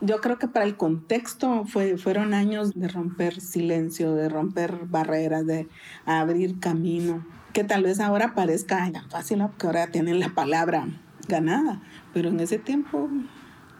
yo 0.00 0.20
creo 0.20 0.38
que 0.38 0.48
para 0.48 0.64
el 0.64 0.76
contexto 0.76 1.64
fue, 1.64 1.96
fueron 1.96 2.34
años 2.34 2.72
de 2.74 2.88
romper 2.88 3.40
silencio, 3.40 4.14
de 4.14 4.28
romper 4.28 4.86
barreras, 4.86 5.46
de 5.46 5.68
abrir 6.04 6.58
camino, 6.58 7.26
que 7.52 7.64
tal 7.64 7.84
vez 7.84 8.00
ahora 8.00 8.34
parezca 8.34 8.90
tan 8.90 9.08
fácil, 9.10 9.38
porque 9.38 9.66
ahora 9.66 9.86
tienen 9.86 10.20
la 10.20 10.30
palabra 10.30 10.86
ganada, 11.28 11.82
pero 12.12 12.28
en 12.28 12.40
ese 12.40 12.58
tiempo 12.58 13.08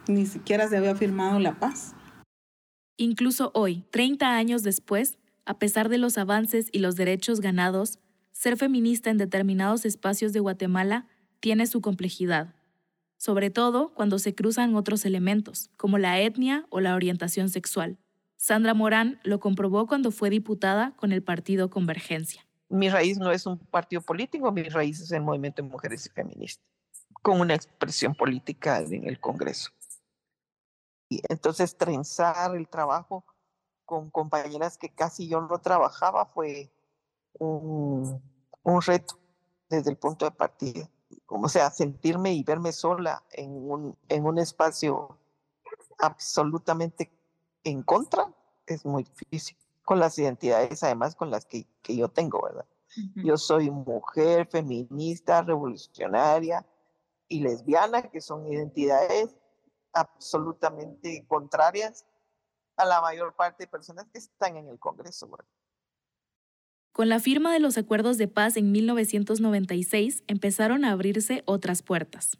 ni 0.07 0.25
siquiera 0.25 0.67
se 0.67 0.77
había 0.77 0.95
firmado 0.95 1.39
la 1.39 1.59
paz. 1.59 1.93
Incluso 2.97 3.51
hoy, 3.53 3.83
30 3.91 4.35
años 4.35 4.63
después, 4.63 5.17
a 5.45 5.59
pesar 5.59 5.89
de 5.89 5.97
los 5.97 6.17
avances 6.17 6.69
y 6.71 6.79
los 6.79 6.95
derechos 6.95 7.41
ganados, 7.41 7.99
ser 8.31 8.57
feminista 8.57 9.09
en 9.09 9.17
determinados 9.17 9.85
espacios 9.85 10.33
de 10.33 10.39
Guatemala 10.39 11.07
tiene 11.39 11.67
su 11.67 11.81
complejidad 11.81 12.54
sobre 13.25 13.49
todo 13.49 13.91
cuando 13.95 14.19
se 14.19 14.35
cruzan 14.35 14.75
otros 14.75 15.03
elementos, 15.03 15.71
como 15.77 15.97
la 15.97 16.19
etnia 16.19 16.67
o 16.69 16.79
la 16.79 16.93
orientación 16.93 17.49
sexual. 17.49 17.97
Sandra 18.37 18.75
Morán 18.75 19.19
lo 19.23 19.39
comprobó 19.39 19.87
cuando 19.87 20.11
fue 20.11 20.29
diputada 20.29 20.95
con 20.95 21.11
el 21.11 21.23
partido 21.23 21.71
Convergencia. 21.71 22.45
Mi 22.69 22.87
raíz 22.87 23.17
no 23.17 23.31
es 23.31 23.47
un 23.47 23.57
partido 23.57 24.03
político, 24.03 24.51
mi 24.51 24.69
raíz 24.69 25.01
es 25.01 25.11
el 25.11 25.23
movimiento 25.23 25.63
de 25.63 25.67
mujeres 25.67 26.05
y 26.05 26.09
feministas, 26.09 26.63
con 27.23 27.39
una 27.41 27.55
expresión 27.55 28.13
política 28.13 28.77
en 28.81 29.07
el 29.07 29.19
Congreso. 29.19 29.71
Y 31.09 31.19
entonces 31.27 31.75
trenzar 31.75 32.55
el 32.55 32.67
trabajo 32.67 33.25
con 33.85 34.11
compañeras 34.11 34.77
que 34.77 34.93
casi 34.93 35.27
yo 35.27 35.41
no 35.41 35.57
trabajaba 35.57 36.27
fue 36.27 36.71
un, 37.39 38.21
un 38.61 38.81
reto 38.83 39.17
desde 39.67 39.89
el 39.89 39.97
punto 39.97 40.25
de 40.25 40.31
partida 40.31 40.87
como 41.35 41.49
sea, 41.49 41.69
sentirme 41.69 42.31
y 42.31 42.43
verme 42.43 42.71
sola 42.71 43.21
en 43.33 43.51
un, 43.51 43.97
en 44.07 44.25
un 44.25 44.37
espacio 44.37 45.17
absolutamente 45.97 47.11
en 47.65 47.83
contra 47.83 48.33
es 48.65 48.85
muy 48.85 49.03
difícil. 49.03 49.57
Con 49.83 49.99
las 49.99 50.17
identidades, 50.17 50.81
además, 50.81 51.13
con 51.13 51.29
las 51.29 51.45
que, 51.45 51.67
que 51.81 51.93
yo 51.93 52.07
tengo, 52.07 52.41
¿verdad? 52.41 52.65
Yo 53.15 53.35
soy 53.35 53.69
mujer, 53.69 54.47
feminista, 54.47 55.41
revolucionaria 55.41 56.65
y 57.27 57.41
lesbiana, 57.41 58.03
que 58.03 58.21
son 58.21 58.47
identidades 58.47 59.35
absolutamente 59.91 61.25
contrarias 61.27 62.05
a 62.77 62.85
la 62.85 63.01
mayor 63.01 63.35
parte 63.35 63.65
de 63.65 63.67
personas 63.67 64.07
que 64.07 64.19
están 64.19 64.55
en 64.55 64.69
el 64.69 64.79
Congreso. 64.79 65.27
¿verdad? 65.27 65.45
Con 66.95 67.09
la 67.09 67.19
firma 67.19 67.51
de 67.51 67.59
los 67.59 67.77
acuerdos 67.77 68.17
de 68.17 68.29
paz 68.29 68.55
en 68.55 68.71
1996 68.71 70.23
empezaron 70.27 70.85
a 70.85 70.93
abrirse 70.93 71.43
otras 71.43 71.81
puertas. 71.81 72.37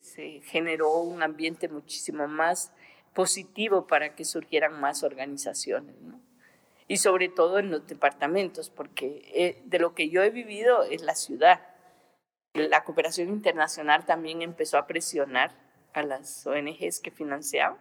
Se 0.00 0.40
generó 0.46 1.02
un 1.02 1.22
ambiente 1.22 1.68
muchísimo 1.68 2.26
más 2.26 2.72
positivo 3.12 3.86
para 3.86 4.14
que 4.14 4.24
surgieran 4.24 4.80
más 4.80 5.02
organizaciones, 5.02 5.94
y 6.88 6.96
sobre 6.96 7.28
todo 7.28 7.58
en 7.58 7.70
los 7.70 7.86
departamentos, 7.86 8.70
porque 8.70 9.30
eh, 9.34 9.62
de 9.66 9.78
lo 9.78 9.94
que 9.94 10.08
yo 10.08 10.22
he 10.22 10.30
vivido 10.30 10.84
es 10.84 11.02
la 11.02 11.14
ciudad. 11.14 11.60
La 12.54 12.84
cooperación 12.84 13.28
internacional 13.28 14.06
también 14.06 14.40
empezó 14.40 14.78
a 14.78 14.86
presionar 14.86 15.54
a 15.92 16.02
las 16.02 16.46
ONGs 16.46 17.00
que 17.00 17.10
financiaban 17.10 17.76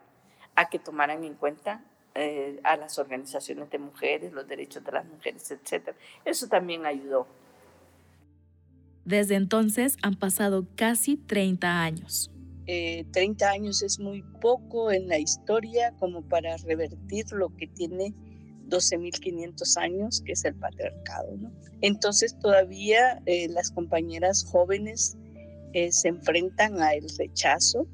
a 0.56 0.68
que 0.68 0.78
tomaran 0.78 1.24
en 1.24 1.36
cuenta 1.36 1.86
eh, 2.14 2.60
a 2.64 2.76
las 2.76 3.00
organizaciones 3.00 3.70
de 3.70 3.80
mujeres, 3.80 4.34
los 4.34 4.46
derechos 4.46 4.84
de 4.84 4.92
las 4.92 5.06
mujeres, 5.06 5.50
etc. 5.50 5.96
Eso 6.26 6.48
también 6.48 6.86
ayudó. 6.86 7.26
Desde 9.06 9.36
entonces 9.36 9.96
han 10.02 10.16
pasado 10.16 10.68
casi 10.76 11.16
30 11.16 11.82
años. 11.82 12.30
30 12.66 13.46
eh, 13.46 13.48
años 13.48 13.82
es 13.82 13.98
muy 13.98 14.24
poco 14.42 14.92
en 14.92 15.08
la 15.08 15.20
historia 15.20 15.94
como 16.00 16.22
para 16.22 16.58
revertir 16.58 17.32
lo 17.32 17.56
que 17.56 17.68
tiene 17.68 18.14
12.500 18.68 19.78
años, 19.78 20.22
que 20.26 20.34
es 20.34 20.44
el 20.44 20.56
patriarcado. 20.56 21.38
¿no? 21.38 21.50
Entonces 21.80 22.38
todavía 22.40 23.22
eh, 23.26 23.48
las 23.48 23.72
compañeras 23.72 24.46
jóvenes 24.52 25.18
se 25.90 26.10
enfrentan 26.10 26.82
al 26.82 27.08
rechazo 27.18 27.88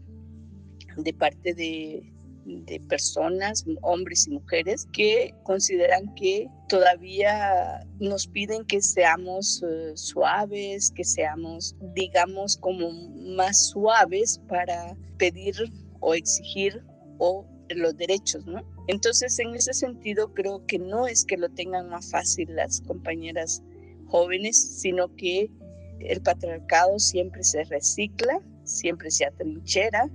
de 0.98 1.14
parte 1.14 1.54
de 1.54 2.12
de 2.48 2.80
personas, 2.80 3.66
hombres 3.82 4.28
y 4.28 4.32
mujeres, 4.32 4.88
que 4.94 5.36
consideran 5.44 6.14
que 6.16 6.48
todavía 6.70 7.86
nos 8.00 8.28
piden 8.28 8.66
que 8.66 8.82
seamos 8.82 9.64
eh, 9.64 9.92
suaves, 9.96 10.92
que 10.92 11.04
seamos, 11.04 11.76
digamos, 11.94 12.58
como 12.58 12.92
más 13.36 13.70
suaves 13.70 14.40
para 14.48 14.96
pedir 15.18 15.56
o 16.00 16.14
exigir 16.14 16.84
o 17.18 17.46
los 17.70 17.98
derechos. 17.98 18.46
Entonces, 18.88 19.38
en 19.40 19.54
ese 19.56 19.74
sentido, 19.74 20.34
creo 20.34 20.66
que 20.66 20.80
no 20.80 21.08
es 21.08 21.26
que 21.26 21.38
lo 21.38 21.50
tengan 21.50 21.90
más 21.90 22.10
fácil 22.10 22.56
las 22.56 22.82
compañeras 22.82 23.62
jóvenes, 24.08 24.80
sino 24.80 25.14
que 25.16 25.52
el 26.00 26.22
patriarcado 26.22 26.98
siempre 27.00 27.44
se 27.44 27.64
recicla, 27.66 28.40
siempre 28.64 29.12
se 29.12 29.26
atrinchera 29.26 30.10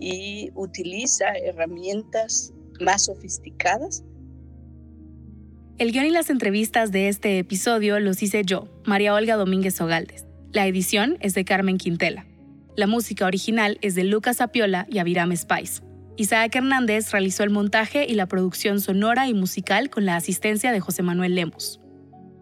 y 0.00 0.50
utiliza 0.54 1.26
herramientas 1.34 2.52
más 2.80 3.04
sofisticadas. 3.04 4.02
El 5.78 5.92
guion 5.92 6.06
y 6.06 6.10
las 6.10 6.30
entrevistas 6.30 6.90
de 6.92 7.08
este 7.08 7.38
episodio 7.38 8.00
los 8.00 8.22
hice 8.22 8.42
yo, 8.44 8.68
María 8.84 9.14
Olga 9.14 9.36
Domínguez 9.36 9.80
Ogaldes. 9.80 10.26
La 10.52 10.66
edición 10.66 11.16
es 11.20 11.34
de 11.34 11.44
Carmen 11.44 11.78
Quintela. 11.78 12.26
La 12.76 12.86
música 12.86 13.26
original 13.26 13.78
es 13.82 13.94
de 13.94 14.04
Lucas 14.04 14.40
Apiola 14.40 14.86
y 14.90 14.98
Aviram 14.98 15.34
Spice. 15.36 15.82
Isaac 16.16 16.54
Hernández 16.54 17.10
realizó 17.12 17.44
el 17.44 17.50
montaje 17.50 18.06
y 18.06 18.14
la 18.14 18.26
producción 18.26 18.80
sonora 18.80 19.26
y 19.28 19.34
musical 19.34 19.90
con 19.90 20.04
la 20.04 20.16
asistencia 20.16 20.72
de 20.72 20.80
José 20.80 21.02
Manuel 21.02 21.34
Lemos. 21.34 21.80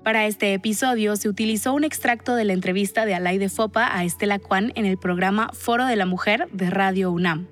Para 0.04 0.26
este 0.26 0.54
episodio 0.54 1.16
se 1.16 1.28
utilizó 1.28 1.74
un 1.74 1.84
extracto 1.84 2.34
de 2.34 2.44
la 2.44 2.52
entrevista 2.52 3.04
de 3.04 3.14
Alay 3.14 3.38
de 3.38 3.48
Fopa 3.48 3.94
a 3.94 4.04
Estela 4.04 4.38
Kwan 4.38 4.72
en 4.74 4.86
el 4.86 4.96
programa 4.96 5.50
Foro 5.52 5.86
de 5.86 5.96
la 5.96 6.06
Mujer 6.06 6.48
de 6.52 6.70
Radio 6.70 7.10
UNAM. 7.10 7.48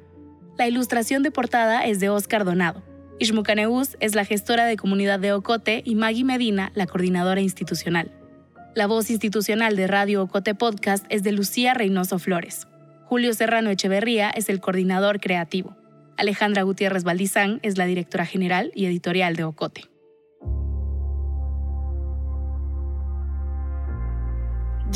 La 0.56 0.66
ilustración 0.66 1.22
de 1.22 1.30
portada 1.30 1.84
es 1.84 2.00
de 2.00 2.08
Oscar 2.08 2.44
Donado. 2.44 2.82
Ishmucaneus 3.18 3.96
es 4.00 4.14
la 4.14 4.24
gestora 4.24 4.64
de 4.64 4.76
comunidad 4.76 5.18
de 5.18 5.32
Ocote 5.32 5.82
y 5.84 5.96
Maggie 5.96 6.24
Medina 6.24 6.72
la 6.74 6.86
coordinadora 6.86 7.40
institucional. 7.40 8.12
La 8.74 8.86
voz 8.86 9.10
institucional 9.10 9.74
de 9.76 9.86
Radio 9.86 10.22
Ocote 10.22 10.54
Podcast 10.54 11.04
es 11.08 11.22
de 11.22 11.32
Lucía 11.32 11.74
Reynoso 11.74 12.18
Flores. 12.18 12.66
Julio 13.04 13.32
Serrano 13.34 13.70
Echeverría 13.70 14.30
es 14.30 14.48
el 14.48 14.60
coordinador 14.60 15.20
creativo. 15.20 15.76
Alejandra 16.16 16.62
Gutiérrez 16.62 17.04
Valdizán 17.04 17.60
es 17.62 17.78
la 17.78 17.86
directora 17.86 18.26
general 18.26 18.72
y 18.74 18.86
editorial 18.86 19.36
de 19.36 19.44
Ocote. 19.44 19.84